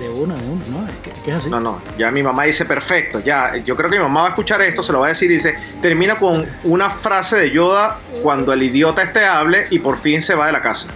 De 0.00 0.08
una, 0.08 0.34
de 0.34 0.48
una, 0.48 0.64
no, 0.68 0.88
es 0.88 0.98
que, 1.02 1.10
es 1.10 1.18
que 1.20 1.30
es 1.30 1.36
así. 1.36 1.50
No, 1.50 1.60
no, 1.60 1.80
ya 1.96 2.10
mi 2.10 2.22
mamá 2.22 2.44
dice 2.44 2.64
perfecto, 2.64 3.20
ya, 3.20 3.56
yo 3.58 3.76
creo 3.76 3.88
que 3.88 3.98
mi 3.98 4.02
mamá 4.02 4.22
va 4.22 4.26
a 4.26 4.30
escuchar 4.30 4.60
esto, 4.62 4.82
se 4.82 4.92
lo 4.92 4.98
va 4.98 5.06
a 5.06 5.08
decir 5.10 5.30
y 5.30 5.36
dice, 5.36 5.54
termina 5.80 6.16
con 6.16 6.44
una 6.64 6.90
frase 6.90 7.36
de 7.36 7.50
Yoda 7.50 7.98
cuando 8.20 8.52
el 8.52 8.62
idiota 8.64 9.02
este 9.02 9.24
hable 9.24 9.66
y 9.70 9.78
por 9.78 9.98
fin 9.98 10.20
se 10.20 10.34
va 10.34 10.46
de 10.46 10.52
la 10.52 10.60
casa. 10.60 10.88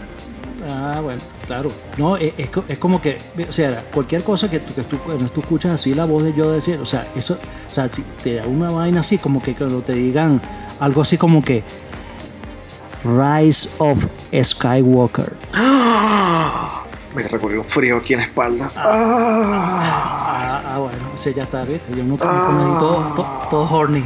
Ah, 1.46 1.48
claro. 1.48 1.70
No, 1.96 2.16
es, 2.16 2.32
es 2.37 2.50
co- 2.50 2.64
es 2.68 2.78
como 2.78 3.00
que, 3.00 3.18
o 3.48 3.52
sea, 3.52 3.85
cualquier 3.92 4.22
cosa 4.24 4.50
que 4.50 4.59
tú, 4.61 4.74
que 4.74 4.82
tú, 4.82 4.96
tú 5.32 5.40
escuchas 5.40 5.72
así 5.72 5.94
la 5.94 6.04
voz 6.04 6.24
de 6.24 6.32
yo 6.35 6.50
decir, 6.50 6.78
o 6.82 6.87
sea, 6.87 7.06
eso, 7.14 7.35
o 7.35 7.70
sea, 7.70 7.88
si 7.88 8.02
te 8.22 8.35
da 8.35 8.46
una 8.46 8.70
vaina 8.70 9.00
así, 9.00 9.18
como 9.18 9.40
que 9.42 9.54
cuando 9.54 9.80
te 9.80 9.92
digan 9.92 10.40
algo 10.80 11.02
así 11.02 11.16
como 11.16 11.42
que 11.42 11.62
Rise 13.04 13.68
of 13.78 14.06
Skywalker. 14.42 15.32
Me 17.14 17.22
recorrió 17.22 17.61
un 17.61 17.64
frío 17.66 17.96
aquí 17.98 18.12
en 18.14 18.18
la 18.20 18.24
espalda. 18.26 18.70
Ah. 18.76 19.80
Ah, 19.82 20.62
ah, 20.74 20.78
bueno, 20.78 20.98
o 21.14 21.16
sea, 21.16 21.32
ya 21.32 21.44
está, 21.44 21.64
¿viste? 21.64 21.92
Yo 21.96 22.02
no 22.04 22.14
me 22.14 22.18
todo, 22.18 23.12
todo, 23.14 23.26
todo 23.48 23.70
horny. 23.78 24.04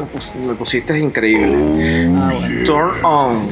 Me, 0.00 0.06
pus- 0.06 0.34
me 0.34 0.54
pusiste 0.54 0.98
increíble. 0.98 2.08
Ah, 2.18 2.32
bueno. 2.32 2.66
Turn 2.66 3.04
on. 3.04 3.48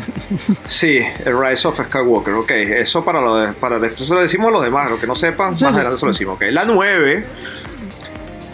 Sí, 0.66 1.00
el 1.24 1.38
Rise 1.40 1.68
of 1.68 1.80
Skywalker. 1.80 2.34
Ok, 2.34 2.50
eso 2.50 3.04
para 3.04 3.20
lo 3.20 3.36
de, 3.36 3.52
para 3.52 3.78
después 3.78 4.08
se 4.08 4.14
lo 4.14 4.20
decimos 4.22 4.48
a 4.48 4.50
los 4.52 4.62
demás, 4.62 4.90
lo 4.90 4.98
que 4.98 5.06
no 5.06 5.14
sepan, 5.14 5.56
Sí, 5.58 5.64
más 5.64 5.72
sí. 5.72 5.76
adelante 5.76 5.98
se 6.00 6.06
lo 6.06 6.12
decimos. 6.12 6.34
Ok, 6.36 6.44
la 6.50 6.64
9 6.64 7.26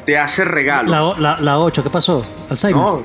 te 0.05 0.19
hace 0.19 0.45
regalo. 0.45 0.91
La, 0.91 1.21
la, 1.37 1.41
la 1.41 1.59
8, 1.59 1.83
¿qué 1.83 1.91
pasó? 1.91 2.27
Alzheimer. 2.51 2.83
No. 2.83 3.03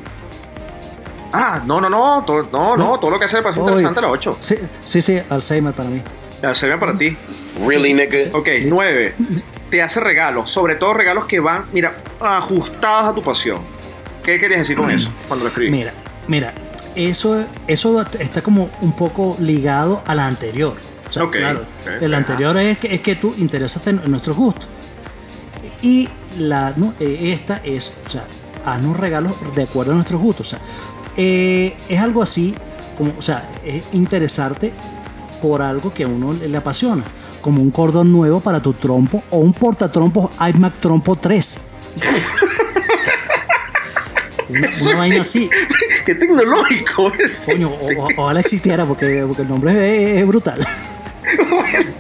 Ah, 1.32 1.62
no, 1.66 1.80
no, 1.80 1.90
no, 1.90 2.24
todo, 2.26 2.44
no, 2.52 2.76
no, 2.76 2.92
No. 2.94 3.00
todo 3.00 3.12
lo 3.12 3.20
que 3.20 3.26
hace 3.26 3.38
le 3.38 3.44
parece 3.44 3.60
Oye. 3.62 3.70
interesante 3.70 4.02
la 4.02 4.10
8. 4.10 4.38
Sí, 4.40 4.56
sí, 4.86 5.02
sí, 5.02 5.20
Alzheimer 5.30 5.74
para 5.74 5.90
mí. 5.90 6.02
Ve 6.42 6.78
para 6.78 6.98
ti. 6.98 7.16
Really, 7.68 7.94
nigga? 7.94 8.18
Ok, 8.34 8.48
9. 8.66 9.14
Te 9.70 9.84
hace 9.84 10.00
regalos, 10.00 10.50
sobre 10.50 10.76
todo 10.76 10.94
regalos 10.94 11.26
que 11.26 11.40
van, 11.40 11.66
mira, 11.74 11.94
ajustados 12.20 13.10
a 13.10 13.14
tu 13.14 13.22
pasión. 13.22 13.60
¿Qué 14.24 14.40
querías 14.40 14.60
decir 14.62 14.76
con 14.76 14.90
eso 14.92 15.12
cuando 15.28 15.46
lo 15.46 15.50
escribí? 15.50 15.72
Mira, 15.72 15.94
mira, 16.28 16.54
eso, 16.96 17.46
eso 17.68 18.02
está 18.20 18.42
como 18.42 18.70
un 18.82 18.94
poco 18.94 19.38
ligado 19.40 20.04
a 20.06 20.16
la 20.16 20.28
anterior. 20.28 20.78
O 21.08 21.12
sea, 21.12 21.28
claro, 21.28 21.62
ok, 21.62 22.02
el 22.02 22.14
anterior 22.14 22.56
es 22.58 22.78
que, 22.78 22.94
es 22.94 23.00
que 23.00 23.16
tú 23.16 23.34
interesas 23.38 23.86
en, 23.88 24.02
nuestros 24.08 24.38
gustos. 24.38 24.68
Y 25.82 26.08
la, 26.38 26.74
no, 26.76 26.94
eh, 27.00 27.32
esta 27.34 27.62
es, 27.64 27.94
o 28.06 28.10
sea, 28.10 28.26
haznos 28.66 28.98
regalos 28.98 29.34
de 29.56 29.64
acuerdo 29.64 29.94
a 29.94 29.96
nuestros 29.96 30.22
gustos. 30.22 30.48
O 30.48 30.50
sea, 30.52 30.60
eh, 31.18 31.76
es 31.88 32.00
algo 32.00 32.22
así, 32.22 32.54
como, 32.98 33.14
o 33.18 33.22
sea, 33.22 33.50
es 33.66 33.84
interesarte 33.94 34.72
por 35.42 35.62
algo 35.62 35.94
que 35.94 36.04
a 36.04 36.08
uno 36.08 36.34
le, 36.34 36.48
le 36.48 36.58
apasiona. 36.58 37.04
Como 37.42 37.62
un 37.62 37.72
cordón 37.72 38.12
nuevo 38.12 38.42
para 38.42 38.60
tu 38.60 38.74
trompo 38.74 39.24
o 39.30 39.38
un 39.40 39.54
portatrompos 39.54 40.32
iMac 40.54 40.78
Trompo 40.80 41.16
3. 41.16 41.60
Una, 44.50 44.70
una 44.82 44.96
vaina 44.98 45.22
así. 45.22 45.50
Qué 46.06 46.16
tecnológico 46.16 47.12
es. 47.18 47.32
Coño, 47.46 47.68
este. 47.68 47.96
o- 47.98 48.08
ojalá 48.18 48.40
existiera 48.40 48.86
porque, 48.86 49.24
porque 49.28 49.44
el 49.44 49.48
nombre 49.50 49.72
es, 50.14 50.20
es 50.22 50.28
brutal. 50.28 50.60
Sí, 50.62 51.38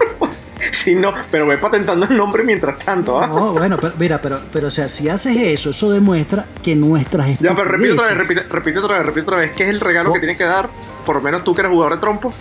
Sí, 0.71 0.95
no, 0.95 1.13
pero 1.31 1.45
ve 1.47 1.57
patentando 1.57 2.05
el 2.05 2.15
nombre 2.17 2.43
mientras 2.43 2.77
tanto. 2.79 3.19
¿ah? 3.19 3.27
No, 3.27 3.53
bueno, 3.53 3.77
pero, 3.79 3.93
mira, 3.97 4.21
pero, 4.21 4.41
pero 4.51 4.67
o 4.67 4.71
sea, 4.71 4.87
si 4.89 5.07
haces 5.09 5.35
eso, 5.37 5.69
eso 5.71 5.89
demuestra 5.91 6.45
que 6.63 6.75
nuestras 6.75 7.37
Ya, 7.39 7.53
pero 7.55 7.65
repite 7.65 7.91
otra 7.93 8.07
vez, 8.07 8.17
repite, 8.17 8.43
repite 8.43 8.79
otra 8.79 8.97
vez, 8.97 9.05
repite 9.05 9.21
otra 9.23 9.37
vez. 9.37 9.51
¿Qué 9.55 9.63
es 9.63 9.69
el 9.69 9.79
regalo 9.81 10.11
que 10.13 10.19
tienes 10.19 10.37
que 10.37 10.43
dar? 10.45 10.69
Por 11.05 11.15
lo 11.17 11.21
menos 11.21 11.43
tú 11.43 11.53
que 11.55 11.61
eres 11.61 11.71
jugador 11.71 11.95
de 11.95 11.99
trompo. 12.01 12.33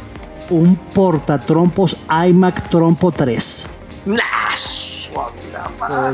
un 0.51 0.77
portatrompos 0.77 1.97
iMac 2.29 2.69
Trompo 2.69 3.11
3. 3.13 3.67
Nah, 4.07 4.19
suave, 4.57 5.33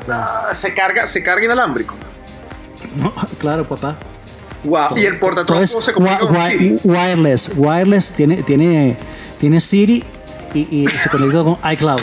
la. 0.06 0.54
Se 0.54 0.72
carga, 0.74 1.06
se 1.06 1.22
carga 1.22 1.44
inalámbrico. 1.44 1.94
No, 2.96 3.12
claro, 3.38 3.64
papá. 3.64 3.96
Wow. 4.64 4.96
Y 4.96 5.04
el 5.04 5.18
portatrompo 5.18 5.66
se 5.66 5.92
wi- 5.94 6.18
con 6.18 6.50
Siri. 6.50 6.78
wireless, 6.84 7.52
wireless 7.56 8.12
tiene, 8.12 8.42
tiene, 8.42 8.96
tiene 9.38 9.60
Siri 9.60 10.02
y, 10.54 10.60
y 10.84 10.88
se 10.88 11.10
conecta 11.10 11.42
con 11.44 11.58
iCloud. 11.72 12.00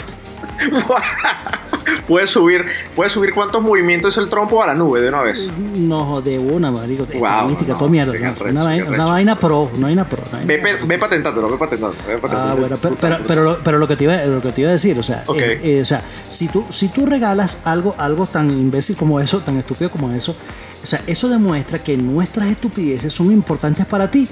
puedes 2.06 2.30
subir, 2.30 2.64
puedes 2.94 3.12
subir 3.12 3.32
cuántos 3.34 3.62
movimientos 3.62 4.14
es 4.16 4.22
el 4.22 4.28
trompo 4.30 4.62
a 4.62 4.66
la 4.68 4.74
nube 4.74 5.00
de 5.00 5.08
una 5.08 5.22
vez. 5.22 5.50
No, 5.76 6.20
de 6.20 6.38
una, 6.38 6.70
marico. 6.70 7.04
Wow, 7.06 7.14
estadística, 7.16 7.72
no, 7.72 7.78
toda 7.78 7.90
mierda. 7.90 8.12
¿no? 8.12 8.26
arrecho, 8.28 8.44
una, 8.50 8.62
vaina, 8.62 8.88
una 8.88 9.04
vaina 9.06 9.38
pro, 9.38 9.70
una 9.74 9.86
vaina 9.88 10.08
pro. 10.08 10.22
una 10.28 10.38
vaina 10.38 10.46
Ve, 10.62 10.76
pro. 10.76 10.86
ve 10.86 10.98
patentándolo, 10.98 11.48
ve 11.50 11.56
patentándolo, 11.58 12.02
ve 12.06 12.18
patentándolo. 12.18 12.52
Ah, 12.52 12.54
bueno, 12.60 12.76
pero, 12.80 12.96
pero, 13.00 13.18
pero, 13.26 13.42
lo, 13.44 13.58
pero 13.58 13.78
lo 13.78 13.88
que 13.88 13.96
te 13.96 14.04
iba, 14.04 14.16
lo 14.24 14.40
que 14.40 14.52
te 14.52 14.60
iba 14.60 14.70
a 14.70 14.74
decir, 14.74 14.98
o 14.98 15.02
sea, 15.02 15.24
Ok. 15.26 15.36
eh, 15.38 15.60
eh, 15.62 15.80
o 15.80 15.84
sea, 15.84 16.02
si 16.28 16.48
tú, 16.48 16.64
si 16.70 16.88
tú 16.88 17.06
regalas 17.06 17.58
algo, 17.64 17.94
algo 17.98 18.26
tan 18.26 18.50
imbécil 18.50 18.96
como 18.96 19.18
eso, 19.20 19.40
tan 19.40 19.56
estúpido 19.56 19.90
como 19.90 20.12
eso, 20.12 20.36
o 20.82 20.86
sea, 20.86 21.02
eso 21.06 21.28
demuestra 21.28 21.78
que 21.78 21.96
nuestras 21.96 22.48
estupideces 22.48 23.12
son 23.12 23.30
importantes 23.32 23.86
para 23.86 24.10
ti. 24.10 24.28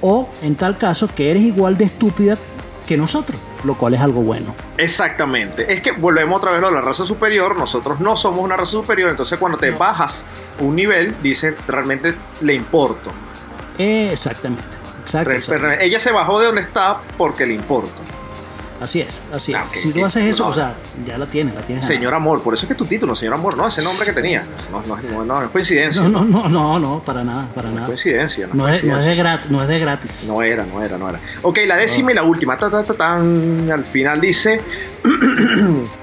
O 0.00 0.28
en 0.42 0.56
tal 0.56 0.76
caso 0.78 1.08
que 1.14 1.30
eres 1.30 1.42
igual 1.42 1.78
de 1.78 1.84
estúpida 1.84 2.36
que 2.88 2.96
nosotros, 2.96 3.38
lo 3.62 3.76
cual 3.78 3.94
es 3.94 4.00
algo 4.00 4.22
bueno. 4.22 4.54
Exactamente. 4.76 5.72
Es 5.72 5.80
que 5.80 5.92
volvemos 5.92 6.38
otra 6.38 6.50
vez 6.50 6.62
a 6.62 6.70
la 6.70 6.80
raza 6.80 7.06
superior. 7.06 7.56
Nosotros 7.56 8.00
no 8.00 8.16
somos 8.16 8.40
una 8.40 8.56
raza 8.56 8.72
superior. 8.72 9.10
Entonces, 9.10 9.38
cuando 9.38 9.58
te 9.58 9.70
bajas 9.70 10.24
un 10.58 10.74
nivel, 10.74 11.14
dice 11.22 11.54
realmente 11.68 12.14
le 12.40 12.54
importo. 12.54 13.10
Exactamente. 13.78 14.64
Exacto. 15.02 15.30
Re- 15.58 15.84
ella 15.84 16.00
se 16.00 16.10
bajó 16.12 16.40
de 16.40 16.46
donde 16.46 16.62
está 16.62 16.98
porque 17.16 17.46
le 17.46 17.54
importo. 17.54 18.00
Así 18.82 19.00
es, 19.00 19.22
así 19.32 19.52
es. 19.52 19.58
Ah, 19.58 19.64
si 19.72 19.92
tú 19.92 20.04
haces 20.04 20.24
eso, 20.24 20.42
No. 20.44 20.50
o 20.50 20.54
sea, 20.54 20.74
ya 21.06 21.16
la 21.16 21.26
tienes, 21.26 21.54
la 21.54 21.62
tienes. 21.62 21.84
Señor 21.84 22.12
Amor, 22.14 22.42
por 22.42 22.54
eso 22.54 22.64
es 22.66 22.68
que 22.68 22.74
tu 22.74 22.84
título, 22.84 23.14
señor 23.14 23.34
Amor, 23.34 23.56
no, 23.56 23.68
ese 23.68 23.80
nombre 23.80 24.04
que 24.04 24.12
tenía. 24.12 24.44
No, 24.72 24.82
no, 24.82 24.96
no, 24.96 25.24
no, 25.24 25.24
no 25.24 25.42
es 25.44 25.50
coincidencia. 25.50 26.02
No, 26.02 26.08
no, 26.08 26.24
no, 26.24 26.48
no, 26.48 26.78
no, 26.78 27.02
para 27.04 27.22
nada, 27.22 27.46
para 27.54 27.70
nada. 27.70 27.86
coincidencia. 27.86 28.48
No, 28.52 28.68
es 28.68 28.76
es, 28.76 28.84
no 28.84 28.98
es 28.98 29.06
de 29.06 29.14
coincidencia. 29.14 29.22
gratis, 29.22 29.50
no 29.50 29.62
es 29.62 29.68
de 29.68 29.78
gratis. 29.78 30.24
No 30.28 30.42
era, 30.42 30.66
no 30.66 30.82
era, 30.82 30.98
no 30.98 31.08
era. 31.08 31.20
Ok, 31.42 31.58
la 31.66 31.76
décima 31.76 32.10
y 32.10 32.14
la 32.14 32.24
última. 32.24 32.56
Ta, 32.56 32.68
ta, 32.68 32.82
ta, 32.82 32.94
tan. 32.94 33.70
Al 33.70 33.84
final 33.84 34.20
dice. 34.20 34.60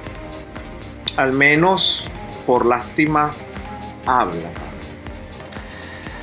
al 1.17 1.33
menos 1.33 2.05
por 2.45 2.65
lástima 2.65 3.31
habla. 4.05 4.49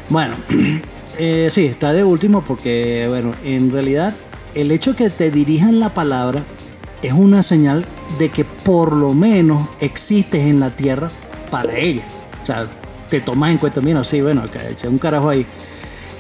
Bueno, 0.09 0.37
eh, 1.19 1.49
sí, 1.51 1.67
está 1.67 1.93
de 1.93 2.03
último 2.05 2.43
porque, 2.43 3.07
bueno, 3.09 3.33
en 3.45 3.71
realidad 3.73 4.15
el 4.57 4.71
hecho 4.71 4.93
de 4.93 4.97
que 4.97 5.11
te 5.11 5.31
dirijan 5.31 5.79
la 5.81 5.91
palabra 5.91 6.43
es 7.03 7.13
una 7.13 7.43
señal 7.43 7.85
de 8.19 8.31
que 8.31 8.47
por 8.47 8.95
lo 8.95 9.13
menos 9.13 9.69
existes 9.81 10.47
en 10.47 10.61
la 10.61 10.71
tierra 10.71 11.11
para 11.51 11.77
ella. 11.77 12.03
O 12.43 12.47
sea, 12.47 12.67
te 13.11 13.21
tomas 13.21 13.51
en 13.51 13.59
cuenta, 13.59 13.83
mira, 13.83 14.03
sí, 14.03 14.23
bueno, 14.23 14.51
que 14.51 14.59
eché 14.71 14.89
un 14.89 14.97
carajo 14.97 15.29
ahí. 15.29 15.47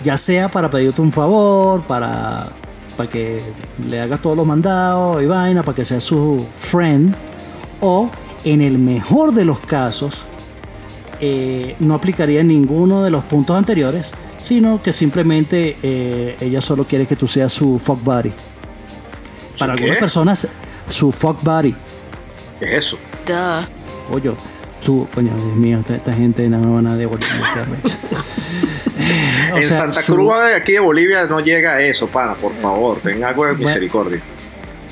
Ya 0.04 0.18
sea 0.18 0.50
para 0.50 0.70
pedirte 0.70 1.00
un 1.00 1.12
favor, 1.12 1.80
para, 1.84 2.50
para 2.98 3.08
que 3.08 3.40
le 3.88 4.02
hagas 4.02 4.20
todos 4.20 4.36
los 4.36 4.46
mandados 4.46 5.22
y 5.22 5.26
vaina, 5.26 5.62
para 5.62 5.74
que 5.74 5.86
seas 5.86 6.04
su 6.04 6.44
friend, 6.58 7.14
o 7.80 8.10
en 8.44 8.60
el 8.60 8.78
mejor 8.78 9.32
de 9.32 9.46
los 9.46 9.60
casos, 9.60 10.26
eh, 11.20 11.74
no 11.80 11.94
aplicaría 11.94 12.44
ninguno 12.44 13.02
de 13.02 13.08
los 13.08 13.24
puntos 13.24 13.56
anteriores, 13.56 14.08
sino 14.42 14.82
que 14.82 14.92
simplemente 14.92 15.76
eh, 15.82 16.36
ella 16.40 16.60
solo 16.60 16.84
quiere 16.86 17.06
que 17.06 17.16
tú 17.16 17.26
seas 17.26 17.52
su 17.52 17.78
fuck 17.78 18.02
buddy. 18.02 18.32
Para 19.58 19.72
¿Su 19.72 19.78
algunas 19.78 19.96
personas, 19.98 20.48
su 20.88 21.12
fuck 21.12 21.42
buddy. 21.42 21.74
¿Qué 22.60 22.76
es 22.76 22.86
eso? 22.86 22.98
Duh. 23.26 24.14
Oye, 24.14 24.30
tú, 24.84 25.08
coño, 25.14 25.32
Dios 25.34 25.56
mío, 25.56 25.78
esta, 25.78 25.96
esta 25.96 26.12
gente 26.12 26.48
no 26.48 26.58
me 26.60 26.74
van 26.74 26.86
a 26.86 26.96
devolver. 26.96 27.26
en 29.56 29.64
sea, 29.64 29.78
Santa 29.78 30.02
su- 30.02 30.14
Cruz 30.14 30.32
de 30.46 30.54
aquí 30.54 30.72
de 30.72 30.80
Bolivia 30.80 31.26
no 31.26 31.40
llega 31.40 31.72
a 31.72 31.82
eso, 31.82 32.06
pana, 32.06 32.34
por 32.34 32.52
favor, 32.54 32.98
ten 33.02 33.22
algo 33.24 33.44
de 33.46 33.52
Bueno, 33.52 33.66
misericordia. 33.66 34.20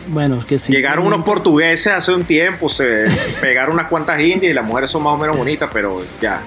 Bueno, 0.09 0.39
es 0.39 0.45
que 0.45 0.59
sí. 0.59 0.73
Llegaron 0.73 1.07
unos 1.07 1.25
portugueses 1.25 1.87
hace 1.93 2.13
un 2.13 2.25
tiempo, 2.25 2.69
se 2.69 3.05
pegaron 3.41 3.75
unas 3.75 3.89
cuantas 3.89 4.21
indias 4.21 4.51
y 4.51 4.55
las 4.55 4.65
mujeres 4.65 4.91
son 4.91 5.03
más 5.03 5.15
o 5.15 5.19
menos 5.19 5.37
bonitas, 5.37 5.71
pero 5.73 6.03
ya. 6.21 6.41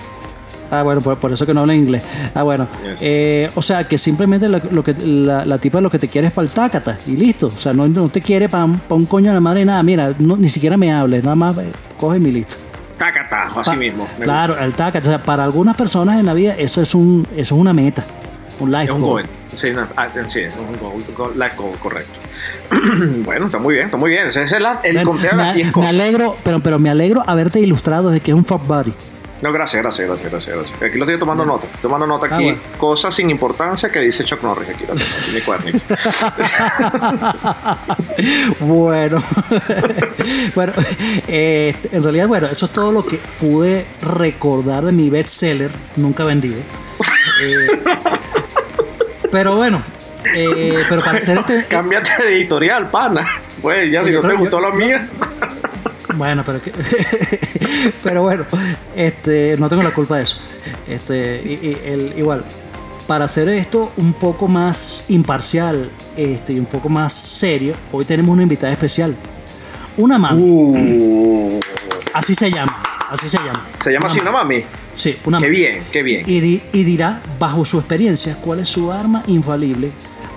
Ah, 0.72 0.84
bueno, 0.84 1.02
por, 1.02 1.18
por 1.18 1.32
eso 1.32 1.46
que 1.46 1.54
no 1.54 1.62
habla 1.62 1.76
inglés. 1.76 2.02
Ah, 2.36 2.44
bueno. 2.44 2.68
Yes. 2.84 2.98
Eh, 3.02 3.50
o 3.56 3.62
sea, 3.62 3.88
que 3.88 3.98
simplemente 3.98 4.50
lo, 4.50 4.60
lo 4.72 4.84
que, 4.84 4.94
la, 4.94 5.46
la 5.46 5.58
tipa 5.58 5.80
lo 5.82 5.90
que 5.90 6.00
te 6.00 6.08
quiere 6.08 6.28
es 6.28 6.34
para 6.34 6.48
el 6.48 6.54
tácata 6.54 6.98
y 7.08 7.12
listo. 7.18 7.48
O 7.48 7.60
sea, 7.60 7.74
no, 7.74 7.88
no 7.88 8.10
te 8.10 8.22
quiere 8.22 8.50
para 8.50 8.66
un 8.66 9.06
coño 9.06 9.30
de 9.30 9.36
la 9.36 9.42
madre 9.42 9.64
nada. 9.66 9.82
Mira, 9.84 10.14
no, 10.20 10.36
ni 10.38 10.50
siquiera 10.50 10.78
me 10.78 10.92
hables, 10.92 11.24
nada 11.24 11.36
más 11.36 11.58
eh, 11.58 11.72
coge 11.98 12.20
mi 12.20 12.32
listo. 12.32 12.56
Tacata, 12.98 13.44
así 13.44 13.70
Pa- 13.72 13.76
mismo. 13.76 14.08
Claro, 14.20 14.58
el 14.60 14.74
tácata. 14.74 15.08
O 15.08 15.12
sea, 15.12 15.24
para 15.24 15.44
algunas 15.44 15.76
personas 15.76 16.20
en 16.20 16.26
la 16.26 16.34
vida 16.34 16.56
eso 16.58 16.82
es 16.82 16.96
un, 16.96 17.28
eso 17.34 17.56
es 17.56 17.62
una 17.62 17.72
meta, 17.74 18.04
un 18.60 18.72
life 18.72 18.86
Es 18.86 18.90
un 18.92 19.02
goal. 19.02 19.12
goal. 19.24 19.26
Sí, 19.56 19.72
no, 19.72 19.88
ah, 19.96 20.08
sí, 20.30 20.40
es 20.42 20.54
un 20.56 20.78
goal, 20.80 21.04
goal, 21.16 21.32
life 21.40 21.56
goal, 21.58 21.72
correcto. 21.80 22.20
bueno, 23.26 23.46
está 23.46 23.58
muy 23.60 23.74
bien, 23.76 23.86
está 23.86 23.98
muy 23.98 24.10
bien. 24.12 24.28
Ese 24.28 24.44
es 24.44 24.52
el, 24.52 24.66
el 24.84 24.94
Bueno, 24.96 25.12
conteo 25.12 25.32
de 25.32 25.38
me, 25.38 25.44
las 25.44 25.56
10 25.56 25.76
me 25.78 25.88
alegro, 25.88 26.38
pero, 26.44 26.60
pero 26.60 26.80
me 26.80 26.90
alegro 26.90 27.24
haberte 27.26 27.60
ilustrado 27.60 28.10
de 28.10 28.20
que 28.20 28.32
es 28.32 28.36
un 28.38 28.46
fuck 28.46 28.66
buddy. 28.68 28.94
No, 29.42 29.52
gracias, 29.54 29.84
gracias, 29.84 30.08
gracias, 30.08 30.32
gracias, 30.32 30.56
gracias. 30.56 30.82
Aquí 30.82 30.98
lo 30.98 31.04
estoy 31.06 31.20
tomando 31.20 31.46
nota. 31.46 31.66
Estoy 31.68 31.82
tomando 31.84 32.08
nota 32.08 32.26
Ah, 32.32 32.36
aquí. 32.36 32.44
bueno. 32.46 32.60
Cosas 32.80 33.14
sin 33.14 33.30
importancia 33.30 33.90
que 33.90 34.00
dice 34.00 34.24
Chuck 34.26 34.42
Norris. 34.42 34.70
Aquí 34.70 34.84
lo 34.88 34.96
tengo, 34.96 35.08
bueno, 38.60 39.24
bueno 40.56 40.74
eh, 41.28 41.76
en 41.92 42.04
realidad, 42.04 42.28
bueno, 42.28 42.48
eso 42.48 42.66
es 42.66 42.72
todo 42.74 42.92
lo 42.92 43.06
que 43.06 43.20
pude 43.40 43.86
recordar 44.02 44.84
de 44.86 44.92
mi 44.92 45.10
bestseller, 45.10 45.72
nunca 45.96 46.24
vendido. 46.24 46.58
Eh, 47.44 47.68
pero 49.32 49.56
bueno, 49.56 49.82
eh, 50.36 50.84
pero 50.90 51.04
para 51.04 51.18
hacer 51.20 51.38
este. 51.38 51.66
Cámbiate 51.66 52.24
de 52.24 52.36
editorial, 52.38 52.90
pana. 52.90 53.28
Pues 53.62 53.92
ya, 53.92 54.04
si 54.04 54.12
no 54.12 54.20
te 54.22 54.34
gustó 54.34 54.60
yo- 54.62 54.70
la 54.70 54.76
mía. 54.76 55.08
Bueno, 56.18 56.44
pero 56.46 56.62
que, 56.62 56.72
pero 58.04 58.24
bueno, 58.24 58.46
este, 58.96 59.56
no 59.60 59.70
tengo 59.70 59.84
la 59.84 59.94
culpa 59.94 60.18
de 60.18 60.24
eso. 60.24 60.38
Este, 60.88 61.42
y- 61.46 61.68
y 61.68 61.78
el- 61.86 62.14
igual, 62.18 62.44
para 63.06 63.26
hacer 63.26 63.48
esto 63.50 63.92
un 63.98 64.14
poco 64.14 64.48
más 64.48 65.04
imparcial 65.10 65.90
este, 66.16 66.54
y 66.54 66.60
un 66.60 66.66
poco 66.66 66.90
más 66.90 67.14
serio, 67.14 67.76
hoy 67.92 68.04
tenemos 68.06 68.34
una 68.34 68.44
invitada 68.44 68.74
especial. 68.74 69.16
Una 69.98 70.18
mami, 70.18 70.42
Uh, 70.44 71.60
así 72.14 72.36
se 72.36 72.52
llama, 72.52 72.82
así 73.10 73.30
se 73.30 73.38
llama. 73.38 73.66
se 73.84 73.92
llama 73.92 74.08
así 74.08 74.20
una 74.20 74.32
mami. 74.32 74.64
Sí, 74.96 75.16
una 75.26 75.38
Qué 75.40 75.46
mami. 75.46 75.56
bien, 75.56 75.84
qué 75.92 76.04
bien. 76.04 76.24
Y, 76.28 76.40
di- 76.40 76.62
y 76.74 76.84
dirá, 76.84 77.22
bajo 77.40 77.64
su 77.66 77.78
experiencia, 77.80 78.36
cuál 78.42 78.60
es 78.60 78.70
su 78.70 78.92
arma 78.92 79.24
infalible, 79.28 79.92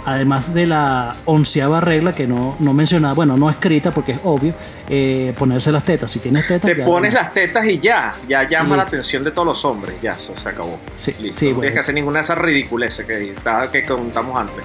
además 0.05 0.55
de 0.55 0.67
la 0.67 1.15
onceava 1.25 1.81
regla 1.81 2.13
que 2.13 2.27
no, 2.27 2.57
no 2.59 2.73
mencionaba, 2.75 3.15
bueno, 3.15 3.37
no 3.37 3.49
escrita 3.51 3.93
porque 3.93 4.13
es 4.13 4.21
obvio, 4.25 4.55
eh, 4.89 5.35
ponerse 5.39 5.71
las 5.73 5.85
tetas. 5.85 6.11
Si 6.11 6.19
tienes 6.19 6.47
tetas, 6.47 6.71
Te 6.75 6.83
pones 6.83 7.13
las 7.15 7.33
tetas 7.33 7.67
y 7.67 7.79
ya, 7.79 8.15
ya 8.29 8.49
llama 8.49 8.77
la 8.77 8.83
atención 8.83 9.25
de 9.25 9.31
todos 9.31 9.47
los 9.47 9.65
hombres. 9.65 9.97
Ya, 10.03 10.13
eso 10.13 10.35
se 10.37 10.49
acabó. 10.49 10.79
Sí, 10.97 11.15
Listo. 11.21 11.39
sí, 11.39 11.47
no 11.47 11.51
bueno. 11.53 11.61
tienes 11.63 11.75
que 11.75 11.81
hacer 11.81 11.95
ninguna 11.95 12.19
de 12.19 12.25
esas 12.25 12.39
ridiculeces 12.39 13.07
que, 13.07 13.35
que 13.73 13.85
contamos 13.85 14.41
antes. 14.41 14.65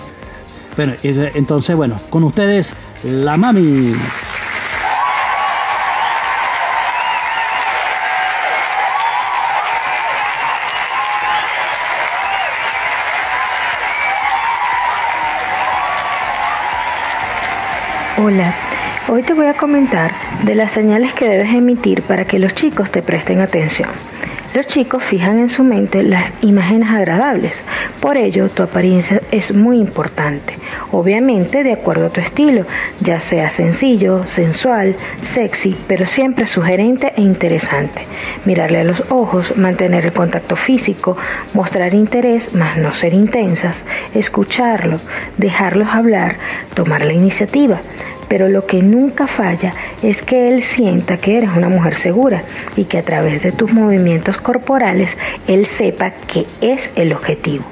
Bueno, 0.76 0.94
entonces, 1.04 1.76
bueno, 1.76 2.00
con 2.10 2.24
ustedes, 2.24 2.74
la 3.04 3.38
mami. 3.38 3.96
Hola, 18.28 18.56
hoy 19.08 19.22
te 19.22 19.36
voy 19.36 19.46
a 19.46 19.54
comentar 19.54 20.12
de 20.46 20.56
las 20.56 20.72
señales 20.72 21.14
que 21.14 21.30
debes 21.30 21.54
emitir 21.54 22.02
para 22.02 22.26
que 22.26 22.40
los 22.40 22.56
chicos 22.56 22.90
te 22.90 23.04
presten 23.04 23.40
atención. 23.40 23.90
Los 24.56 24.68
chicos 24.68 25.04
fijan 25.04 25.38
en 25.38 25.50
su 25.50 25.66
mente 25.66 26.02
las 26.02 26.32
imágenes 26.40 26.90
agradables, 26.90 27.62
por 28.00 28.16
ello 28.16 28.48
tu 28.48 28.64
apariencia 28.64 29.22
es 29.30 29.54
muy 29.54 29.78
importante, 29.80 30.58
obviamente 30.92 31.66
de 31.66 31.74
acuerdo 31.74 32.06
a 32.06 32.10
tu 32.10 32.22
estilo, 32.22 32.66
ya 33.02 33.20
sea 33.20 33.50
sencillo, 33.50 34.26
sensual, 34.26 34.96
sexy, 35.22 35.76
pero 35.90 36.06
siempre 36.06 36.46
sugerente 36.46 37.12
e 37.18 37.22
interesante. 37.22 38.04
Mirarle 38.46 38.80
a 38.80 38.86
los 38.86 39.04
ojos, 39.10 39.58
mantener 39.58 40.06
el 40.06 40.14
contacto 40.14 40.56
físico, 40.56 41.18
mostrar 41.54 41.94
interés, 41.94 42.52
mas 42.56 42.78
no 42.78 42.94
ser 42.94 43.14
intensas, 43.14 43.84
escucharlo, 44.14 45.02
dejarlos 45.36 45.90
hablar, 45.90 46.38
tomar 46.74 47.04
la 47.04 47.12
iniciativa. 47.12 47.82
Pero 48.28 48.48
lo 48.50 48.66
que 48.66 48.82
nunca 48.84 49.28
falla 49.28 49.74
es 50.02 50.22
que 50.24 50.50
él 50.50 50.64
sienta 50.64 51.18
que 51.18 51.38
eres 51.38 51.52
una 51.56 51.70
mujer 51.70 51.96
segura 51.96 52.44
y 52.76 52.86
que 52.86 52.98
a 52.98 53.06
través 53.06 53.44
de 53.44 53.52
tus 53.52 53.72
movimientos 53.74 54.38
corporales 54.38 55.18
él 55.48 55.66
sepa 55.66 56.12
que 56.12 56.46
es 56.62 56.90
el 56.96 57.14
objetivo. 57.14 57.66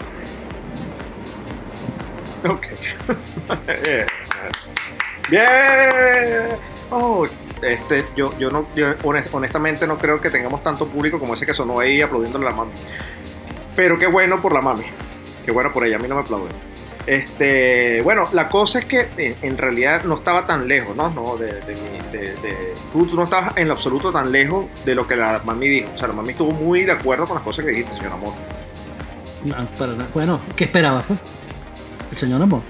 Ok. 2.47 2.65
Bien. 5.29 5.45
Oh, 6.91 7.25
este, 7.61 8.05
yo, 8.15 8.37
yo 8.37 8.51
no, 8.51 8.67
yo 8.75 8.93
honest- 9.03 9.29
honestamente 9.33 9.87
no 9.87 9.97
creo 9.97 10.19
que 10.19 10.29
tengamos 10.29 10.61
tanto 10.61 10.87
público 10.87 11.19
como 11.19 11.33
ese 11.33 11.45
que 11.45 11.53
sonó 11.53 11.79
ahí 11.79 12.01
aplaudiéndole 12.01 12.45
a 12.47 12.49
la 12.51 12.55
mami. 12.55 12.71
Pero 13.75 13.97
qué 13.97 14.07
bueno 14.07 14.41
por 14.41 14.53
la 14.53 14.61
mami. 14.61 14.83
Qué 15.45 15.51
bueno 15.51 15.71
por 15.73 15.85
ella, 15.85 15.95
a 15.95 15.99
mí 15.99 16.07
no 16.07 16.15
me 16.15 16.21
aplauden. 16.21 16.51
Este, 17.05 18.01
bueno, 18.01 18.25
la 18.31 18.47
cosa 18.47 18.79
es 18.79 18.85
que 18.85 19.09
en, 19.17 19.35
en 19.41 19.57
realidad 19.57 20.03
no 20.05 20.15
estaba 20.15 20.45
tan 20.47 20.67
lejos, 20.67 20.95
¿no? 20.95 21.09
no 21.09 21.35
de, 21.37 21.47
de 21.61 21.75
mi- 21.75 22.11
de- 22.17 22.33
de- 22.35 22.73
tú, 22.93 23.05
tú 23.05 23.15
no 23.15 23.23
estabas 23.25 23.57
en 23.57 23.67
lo 23.67 23.73
absoluto 23.73 24.11
tan 24.11 24.31
lejos 24.31 24.65
de 24.85 24.95
lo 24.95 25.05
que 25.07 25.15
la 25.17 25.41
mami 25.43 25.67
dijo. 25.67 25.89
O 25.95 25.97
sea, 25.97 26.07
la 26.07 26.13
mami 26.13 26.31
estuvo 26.31 26.51
muy 26.51 26.83
de 26.83 26.93
acuerdo 26.93 27.25
con 27.25 27.35
las 27.35 27.43
cosas 27.43 27.65
que 27.65 27.71
dijiste, 27.71 27.93
señor 27.95 28.13
Amor. 28.13 28.33
No, 29.43 29.55
para 29.77 29.91
nada. 29.93 30.07
Bueno, 30.13 30.39
¿qué 30.55 30.63
esperabas, 30.63 31.03
pues? 31.05 31.19
El 32.11 32.17
señor 32.17 32.41
amor. 32.41 32.61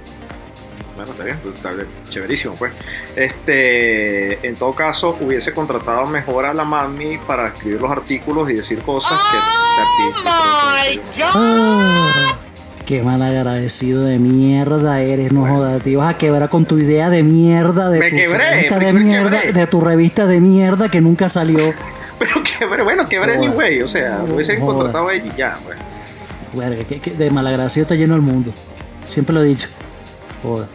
Bueno, 0.95 1.11
está 1.11 1.23
bien, 1.23 1.39
está 1.53 1.71
bien, 1.71 1.87
chéverísimo, 2.09 2.55
pues. 2.55 2.71
Este, 3.15 4.47
en 4.47 4.55
todo 4.55 4.73
caso, 4.73 5.17
hubiese 5.21 5.53
contratado 5.53 6.05
mejor 6.07 6.45
a 6.45 6.53
la 6.53 6.63
mami 6.63 7.17
para 7.19 7.49
escribir 7.49 7.81
los 7.81 7.91
artículos 7.91 8.49
y 8.49 8.53
decir 8.53 8.79
cosas 8.81 9.19
que. 9.31 9.37
que 10.95 11.01
a 11.01 11.03
ti- 11.03 11.21
Ah, 11.33 12.35
qué 12.85 13.01
mal 13.03 13.21
agradecido 13.21 14.03
de 14.03 14.19
mierda 14.19 15.01
eres, 15.01 15.31
no 15.31 15.45
jodas. 15.45 15.81
Te 15.81 15.91
ibas 15.91 16.13
a 16.13 16.17
quebrar 16.17 16.49
con 16.49 16.65
tu 16.65 16.77
idea 16.77 17.09
de 17.09 17.23
mierda 17.23 17.89
de 17.89 17.99
Me 17.99 18.09
tu 18.09 18.15
quebré, 18.15 18.49
revista 18.51 18.79
de 18.79 18.93
mierda, 18.93 19.41
quebré. 19.41 19.53
de 19.59 19.67
tu 19.67 19.81
revista 19.81 20.27
de 20.27 20.41
mierda 20.41 20.89
que 20.89 21.01
nunca 21.01 21.29
salió. 21.29 21.73
Pero 22.19 22.31
que 22.43 22.65
bueno, 22.83 23.07
que 23.07 23.17
Joder. 23.17 23.37
anyway, 23.37 23.81
o 23.81 23.87
sea, 23.87 24.19
lo 24.27 24.35
hubiesen 24.35 24.59
Joder. 24.59 24.75
contratado 24.75 25.07
a 25.09 25.13
ella 25.13 25.31
y 25.33 25.37
ya, 25.37 25.57
pues. 25.65 25.77
Verga, 26.53 26.83
que, 26.85 26.99
que 26.99 27.11
de 27.11 27.31
malagradecido 27.31 27.83
está 27.83 27.95
lleno 27.95 28.15
el 28.15 28.21
mundo. 28.21 28.51
Siempre 29.09 29.33
lo 29.33 29.41
he 29.41 29.45
dicho. 29.45 29.67
Joda. 30.43 30.67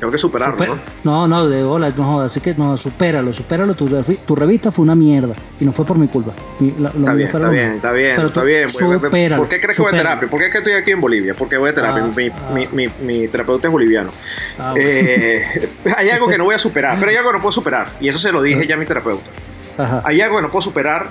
Tengo 0.00 0.10
que 0.10 0.18
superarlo, 0.18 0.56
Super- 0.56 0.70
¿no? 1.04 1.28
no, 1.28 1.28
no, 1.28 1.46
de 1.48 1.62
bola, 1.62 1.92
no 1.94 2.04
jodas. 2.04 2.30
Así 2.30 2.40
que 2.40 2.54
no, 2.54 2.74
supéralo, 2.78 3.32
supéralo. 3.34 3.74
Tu, 3.74 3.86
revi- 3.86 4.18
tu 4.26 4.34
revista 4.34 4.72
fue 4.72 4.82
una 4.82 4.94
mierda 4.96 5.34
y 5.60 5.64
no 5.66 5.72
fue 5.72 5.84
por 5.84 5.98
mi 5.98 6.08
culpa. 6.08 6.32
Mi- 6.58 6.74
la- 6.78 6.90
lo 6.94 7.00
Está 7.00 7.12
mío 7.12 7.16
bien, 7.16 7.28
fue 7.28 7.38
está 7.40 7.46
lo 7.46 7.50
bien, 7.52 7.72
está 7.74 7.92
bien, 7.92 8.12
Pero 8.16 8.28
está 8.28 8.40
tú 8.40 8.46
bien. 8.46 8.68
supéralo, 8.70 9.42
¿Por 9.42 9.48
qué 9.50 9.60
crees 9.60 9.76
que 9.76 9.82
voy 9.82 9.92
a 9.92 9.96
terapia? 9.98 10.28
¿Por 10.28 10.40
qué 10.40 10.46
es 10.46 10.52
que 10.52 10.58
estoy 10.58 10.72
aquí 10.72 10.90
en 10.92 11.00
Bolivia? 11.02 11.34
¿Por 11.34 11.48
qué 11.50 11.58
voy 11.58 11.68
a 11.68 11.74
terapia? 11.74 12.02
Ah, 12.02 12.10
mi, 12.16 12.28
ah. 12.28 12.32
mi, 12.54 12.66
mi, 12.72 12.90
mi 13.02 13.28
terapeuta 13.28 13.68
es 13.68 13.72
boliviano. 13.72 14.10
Ah, 14.58 14.72
bueno. 14.72 14.88
Eh, 14.90 15.68
hay 15.96 16.08
algo 16.08 16.28
que 16.28 16.38
no 16.38 16.44
voy 16.44 16.54
a 16.54 16.58
superar, 16.58 16.96
pero 16.98 17.10
hay 17.10 17.16
algo 17.18 17.30
que 17.30 17.36
no 17.36 17.42
puedo 17.42 17.52
superar. 17.52 17.90
Y 18.00 18.08
eso 18.08 18.18
se 18.18 18.32
lo 18.32 18.40
dije 18.40 18.66
ya 18.66 18.76
a 18.76 18.78
mi 18.78 18.86
terapeuta. 18.86 19.24
Ajá. 19.76 20.00
Hay 20.06 20.20
algo 20.22 20.36
que 20.36 20.42
no 20.42 20.50
puedo 20.50 20.62
superar, 20.62 21.08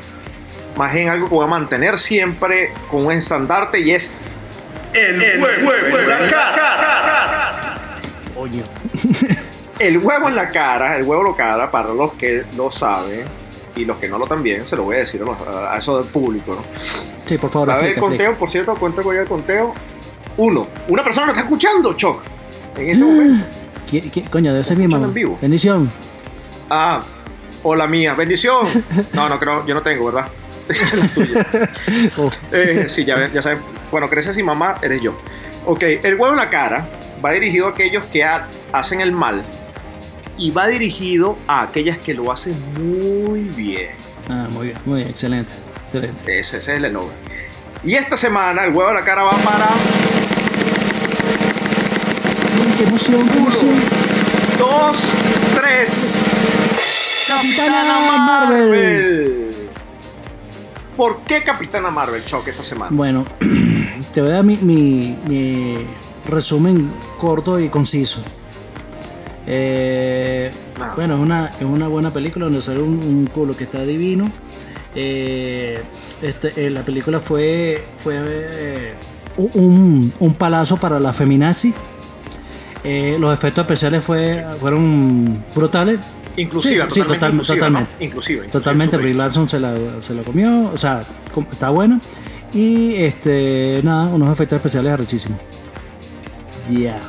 más 0.78 0.91
bien 0.93 1.10
algo 1.10 1.30
que 1.30 1.36
voy 1.36 1.45
a 1.45 1.47
mantener 1.47 1.99
siempre 1.99 2.71
con 2.89 3.06
un 3.06 3.12
estandarte 3.12 3.80
y 3.82 3.91
es 3.91 4.12
el, 4.93 5.19
huevo, 5.39 5.71
en 5.99 6.30
cara. 6.32 7.75
Coño. 8.36 8.63
El 9.79 9.97
huevo 9.99 10.27
en 10.27 10.35
la 10.35 10.49
cara, 10.49 10.97
el 10.97 11.03
huevo 11.05 11.23
en 11.25 11.31
la 11.31 11.38
cara, 11.38 11.71
para 11.71 11.93
los 11.93 12.12
que 12.15 12.43
lo 12.57 12.69
saben 12.69 13.23
y 13.77 13.85
los 13.85 13.97
que 13.97 14.09
no 14.09 14.17
lo 14.17 14.27
también, 14.27 14.67
se 14.67 14.75
lo 14.75 14.83
voy 14.83 14.97
a 14.97 14.99
decir 14.99 15.21
a, 15.23 15.73
a 15.73 15.77
eso 15.77 15.97
del 16.01 16.12
público. 16.12 16.53
¿no? 16.53 16.63
Sí, 17.25 17.38
por 17.38 17.49
favor, 17.49 17.71
A 17.71 17.75
ver 17.75 17.83
el 17.85 17.89
explica, 17.91 18.07
explica. 18.07 18.25
conteo, 18.27 18.39
por 18.39 18.51
cierto, 18.51 18.75
cuánto 18.77 19.01
voy 19.03 19.17
al 19.17 19.25
conteo. 19.27 19.73
Uno. 20.35 20.67
Una 20.89 21.01
persona 21.01 21.27
lo 21.27 21.31
está 21.31 21.43
escuchando, 21.43 21.93
Choc. 21.93 22.21
En 22.77 22.89
este 22.89 23.05
momento. 23.05 23.45
¿Qui- 23.89 24.12
qui- 24.12 24.29
Coño, 24.29 24.51
debe 24.51 24.65
ser 24.65 24.75
mi 24.77 24.85
mamá. 24.88 25.05
en 25.05 25.13
vivo. 25.13 25.38
Bendición. 25.41 25.89
Ah, 26.69 27.01
hola 27.63 27.88
mía, 27.88 28.13
bendición. 28.15 28.65
No, 29.13 29.29
no 29.29 29.39
creo, 29.39 29.65
yo 29.65 29.73
no 29.75 29.81
tengo, 29.81 30.12
¿verdad? 30.12 30.27
Oh, 32.17 32.29
Eh, 32.51 32.85
sí, 32.89 33.05
ya, 33.05 33.27
ya 33.29 33.41
saben. 33.41 33.59
Bueno, 33.91 34.09
creces 34.09 34.38
y 34.38 34.43
mamá, 34.43 34.75
eres 34.81 35.01
yo. 35.01 35.15
Ok, 35.65 35.83
el 35.83 36.15
huevo 36.15 36.29
en 36.31 36.35
la 36.38 36.49
cara 36.49 36.88
va 37.23 37.31
dirigido 37.31 37.67
a 37.67 37.69
aquellos 37.71 38.05
que 38.07 38.23
ha- 38.23 38.47
hacen 38.73 39.01
el 39.01 39.12
mal 39.12 39.43
y 40.38 40.51
va 40.51 40.67
dirigido 40.67 41.38
a 41.47 41.62
aquellas 41.63 41.97
que 41.97 42.13
lo 42.13 42.32
hacen 42.32 42.55
muy 42.77 43.41
bien. 43.41 43.89
Ah, 44.29 44.47
muy 44.51 44.67
bien, 44.67 44.77
muy 44.86 44.99
bien, 44.99 45.10
excelente. 45.10 45.51
Excelente. 45.86 46.21
Ese, 46.39 46.58
ese 46.58 46.71
es 46.73 46.77
el 46.77 46.86
eslogan. 46.86 47.15
Y 47.84 47.95
esta 47.95 48.15
semana 48.17 48.63
el 48.65 48.73
huevo 48.73 48.89
en 48.89 48.95
la 48.95 49.03
cara 49.03 49.23
va 49.23 49.32
para 49.32 49.67
qué 52.77 52.84
emoción, 52.84 53.27
qué 53.29 53.38
emoción. 53.38 53.75
dos, 54.58 54.97
tres. 55.55 56.15
Capitana 57.27 58.17
Marvel. 58.17 59.45
¿Por 60.97 61.21
qué 61.21 61.43
Capitana 61.43 61.89
Marvel, 61.89 62.23
Choc, 62.25 62.47
esta 62.47 62.63
semana? 62.63 62.91
Bueno, 62.91 63.25
te 64.13 64.21
voy 64.21 64.32
a 64.32 64.36
dar 64.36 64.43
mi, 64.43 64.58
mi- 64.58 65.17
mi 65.27 65.86
resumen 66.27 66.91
corto 67.17 67.60
y 67.60 67.69
conciso. 67.69 68.21
Eh. 69.49 70.51
Bueno, 70.95 71.15
es 71.15 71.19
una, 71.21 71.47
es 71.47 71.62
una 71.63 71.88
buena 71.88 72.13
película 72.13 72.45
donde 72.45 72.62
sale 72.62 72.79
un, 72.81 72.99
un 72.99 73.27
culo 73.27 73.57
que 73.57 73.63
está 73.65 73.83
divino. 73.83 74.31
Eh, 74.95 75.81
este, 76.21 76.67
eh, 76.67 76.69
la 76.69 76.83
película 76.83 77.19
fue, 77.19 77.83
fue 78.03 78.93
un, 79.38 80.13
un 80.19 80.33
palazo 80.35 80.77
para 80.77 80.99
la 80.99 81.12
feminazi. 81.13 81.73
Los 83.19 83.33
efectos 83.33 83.63
especiales 83.63 84.03
fue, 84.03 84.45
fueron 84.59 85.43
brutales. 85.55 85.99
Inclusiva, 86.38 86.85
Sí, 86.85 86.91
sí, 86.93 87.01
totalmente 87.01 87.19
total- 87.19 87.31
inclusiva, 87.99 88.45
totalmente. 88.45 88.45
¿no? 88.45 88.51
Totalmente. 88.51 88.97
Brie 88.97 89.13
Larson 89.13 89.49
se 89.49 89.59
la, 89.59 89.73
se 90.05 90.13
la 90.13 90.21
comió, 90.23 90.69
o 90.73 90.77
sea, 90.77 91.01
está 91.51 91.69
buena. 91.71 91.99
Y 92.53 92.95
este, 92.95 93.81
nada, 93.83 94.05
unos 94.07 94.31
efectos 94.31 94.55
especiales 94.55 94.93
arrechísimos. 94.93 95.38
Ya. 96.71 96.99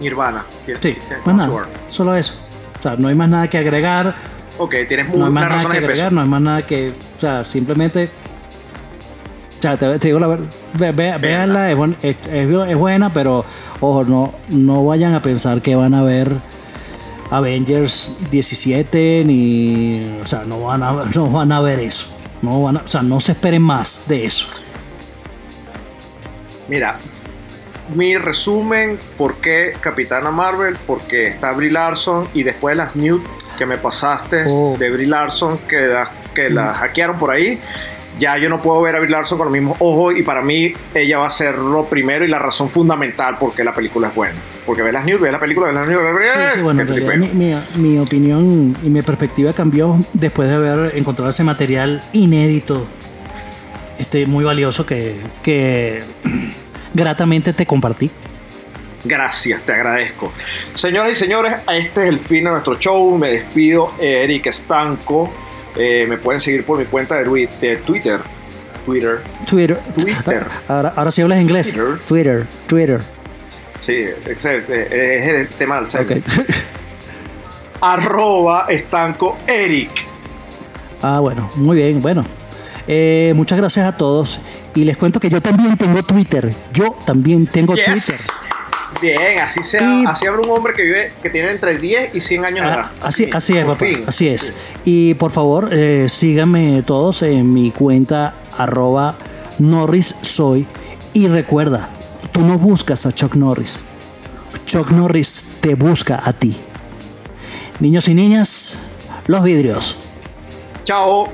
Nirvana. 0.00 0.44
Sí, 0.66 0.72
Tienes 0.80 1.26
más 1.26 1.34
nada, 1.34 1.48
Sword. 1.48 1.66
solo 1.90 2.14
eso. 2.14 2.34
O 2.78 2.82
sea, 2.82 2.96
no 2.96 3.08
hay 3.08 3.14
más 3.14 3.28
nada 3.28 3.48
que 3.48 3.58
agregar, 3.58 4.14
Ok, 4.60 4.74
tienes 4.88 5.08
muy 5.08 5.18
no 5.18 5.26
hay 5.26 5.30
más 5.32 5.48
nada 5.48 5.68
que 5.70 5.78
agregar, 5.78 6.12
no 6.12 6.20
hay 6.20 6.28
más 6.28 6.40
nada 6.40 6.62
que, 6.66 6.92
o 7.16 7.20
sea, 7.20 7.44
simplemente, 7.44 8.08
o 9.58 9.62
sea, 9.62 9.76
te, 9.76 9.98
te 10.00 10.08
digo 10.08 10.18
la 10.18 10.26
verdad, 10.26 10.46
ve, 10.74 10.90
ve- 10.92 11.16
véanla, 11.18 11.70
es, 11.70 11.76
buen- 11.76 11.96
es- 12.02 12.16
es 12.28 12.76
buena, 12.76 13.12
pero 13.12 13.44
ojo, 13.80 14.04
no, 14.04 14.34
no 14.48 14.84
vayan 14.84 15.14
a 15.14 15.22
pensar 15.22 15.62
que 15.62 15.76
van 15.76 15.94
a 15.94 16.02
ver 16.02 16.36
Avengers 17.30 18.10
17 18.30 19.22
ni, 19.26 20.18
o 20.22 20.26
sea, 20.26 20.44
no 20.44 20.60
van 20.62 20.82
a, 20.82 20.92
no 21.14 21.30
van 21.30 21.52
a 21.52 21.60
ver 21.60 21.78
eso, 21.78 22.06
no 22.42 22.62
van 22.62 22.78
a, 22.78 22.80
o 22.80 22.88
sea, 22.88 23.02
no 23.02 23.20
se 23.20 23.32
esperen 23.32 23.62
más 23.62 24.04
de 24.08 24.24
eso. 24.24 24.46
Mira, 26.68 26.98
mi 27.94 28.16
resumen, 28.16 28.98
¿por 29.16 29.36
qué 29.36 29.72
Capitana 29.80 30.30
Marvel? 30.30 30.76
Porque 30.86 31.26
está 31.28 31.52
Brie 31.52 31.70
Larson 31.70 32.28
y 32.34 32.42
después 32.42 32.76
de 32.76 32.84
las 32.84 32.96
news 32.96 33.22
que 33.56 33.66
me 33.66 33.76
pasaste 33.78 34.44
Oh. 34.48 34.76
de 34.78 34.90
Brie 34.90 35.06
Larson 35.06 35.58
que 35.68 35.80
la, 35.80 36.10
que 36.34 36.50
la 36.50 36.74
hackearon 36.74 37.18
por 37.18 37.30
ahí, 37.30 37.58
ya 38.18 38.36
yo 38.36 38.48
no 38.48 38.60
puedo 38.60 38.82
ver 38.82 38.96
a 38.96 38.98
Brie 39.00 39.10
Larson 39.10 39.38
con 39.38 39.46
los 39.46 39.52
mismos 39.52 39.76
ojos 39.80 40.14
y 40.16 40.22
para 40.22 40.42
mí 40.42 40.72
ella 40.94 41.18
va 41.18 41.26
a 41.28 41.30
ser 41.30 41.56
lo 41.58 41.84
primero 41.86 42.24
y 42.24 42.28
la 42.28 42.38
razón 42.38 42.68
fundamental 42.68 43.38
por 43.38 43.54
qué 43.54 43.64
la 43.64 43.74
película 43.74 44.08
es 44.08 44.14
buena. 44.14 44.34
Porque 44.66 44.82
ve 44.82 44.92
las 44.92 45.04
news, 45.04 45.20
ve 45.20 45.32
la 45.32 45.38
película, 45.40 45.68
ve 45.68 45.72
las 45.72 45.86
news, 45.88 46.02
ve 46.02 46.26
Sí, 46.26 46.40
sí, 46.56 46.60
bueno, 46.60 46.82
en 46.82 46.88
realidad 46.88 47.14
mi, 47.16 47.28
mi- 47.28 47.62
mi 47.76 47.98
opinión 47.98 48.76
y 48.82 48.88
mi 48.90 49.02
perspectiva 49.02 49.52
cambió 49.52 49.98
después 50.12 50.48
de 50.50 50.56
haber 50.56 50.96
encontrado 50.96 51.30
ese 51.30 51.42
material 51.44 52.02
inédito, 52.12 52.86
este, 53.98 54.26
muy 54.26 54.44
valioso 54.44 54.84
que, 54.86 55.16
que 55.42 56.02
gratamente 56.98 57.52
te 57.52 57.64
compartí. 57.64 58.10
Gracias, 59.04 59.62
te 59.62 59.72
agradezco. 59.72 60.32
Señoras 60.74 61.12
y 61.12 61.14
señores, 61.14 61.54
este 61.72 62.02
es 62.02 62.08
el 62.08 62.18
fin 62.18 62.44
de 62.44 62.50
nuestro 62.50 62.74
show. 62.78 63.16
Me 63.16 63.28
despido, 63.30 63.92
Eric 63.98 64.46
Estanco. 64.46 65.32
Eh, 65.76 66.06
me 66.08 66.16
pueden 66.18 66.40
seguir 66.40 66.64
por 66.64 66.78
mi 66.78 66.84
cuenta 66.86 67.14
de, 67.14 67.24
Twi- 67.26 67.48
de 67.60 67.76
Twitter. 67.76 68.18
Twitter. 68.84 69.20
Twitter. 69.46 69.78
Twitter. 69.96 70.46
Ahora, 70.66 70.92
ahora 70.96 71.10
sí 71.12 71.22
hablas 71.22 71.40
inglés. 71.40 71.72
Twitter. 71.72 71.98
Twitter. 72.06 72.46
Twitter. 72.66 73.00
Sí, 73.80 73.94
es 74.26 74.44
el, 74.44 74.64
eh, 74.68 75.18
es 75.22 75.28
el 75.28 75.48
tema 75.48 75.76
del 75.76 75.84
Ok. 75.84 75.90
segmento. 75.90 76.30
Arroba 77.80 78.66
Estanco 78.68 79.38
Eric. 79.46 79.90
Ah, 81.00 81.20
bueno, 81.20 81.48
muy 81.54 81.76
bien, 81.76 82.02
bueno. 82.02 82.24
Eh, 82.88 83.32
muchas 83.36 83.58
gracias 83.58 83.86
a 83.86 83.96
todos. 83.96 84.40
Y 84.78 84.84
les 84.84 84.96
cuento 84.96 85.18
que 85.18 85.28
yo 85.28 85.42
también 85.42 85.76
tengo 85.76 86.04
Twitter. 86.04 86.54
Yo 86.72 86.96
también 87.04 87.48
tengo 87.48 87.74
Yes. 87.74 87.84
Twitter. 87.84 88.16
Bien, 89.02 89.40
así 89.40 89.64
sea, 89.64 89.82
Y- 89.82 90.04
así 90.06 90.24
habrá 90.26 90.40
un 90.42 90.50
hombre 90.50 90.72
que 90.72 90.82
vive, 90.82 91.12
que 91.20 91.30
tiene 91.30 91.50
entre 91.50 91.76
10 91.78 92.14
y 92.14 92.20
100 92.20 92.44
años 92.44 92.64
de 92.64 92.72
edad. 92.72 92.82
Ah, 92.84 93.08
así, 93.08 93.28
así 93.32 93.56
es, 93.56 93.64
papá. 93.64 93.84
Así 94.06 94.28
es. 94.28 94.54
Y 94.84 95.14
por 95.14 95.32
favor, 95.32 95.70
eh, 95.72 96.06
síganme 96.08 96.82
todos 96.82 97.22
en 97.22 97.52
mi 97.52 97.72
cuenta 97.72 98.34
arroba 98.56 99.16
Norris 99.58 100.14
Soy. 100.22 100.64
Y 101.12 101.26
recuerda, 101.26 101.90
tú 102.30 102.42
no 102.42 102.56
buscas 102.56 103.04
a 103.04 103.10
Chuck 103.12 103.34
Norris. 103.34 103.82
Chuck 104.64 104.92
Norris 104.92 105.56
te 105.60 105.74
busca 105.74 106.20
a 106.24 106.32
ti. 106.32 106.56
Niños 107.80 108.06
y 108.08 108.14
niñas, 108.14 108.92
los 109.26 109.42
vidrios. 109.42 109.96
Chao. 110.84 111.28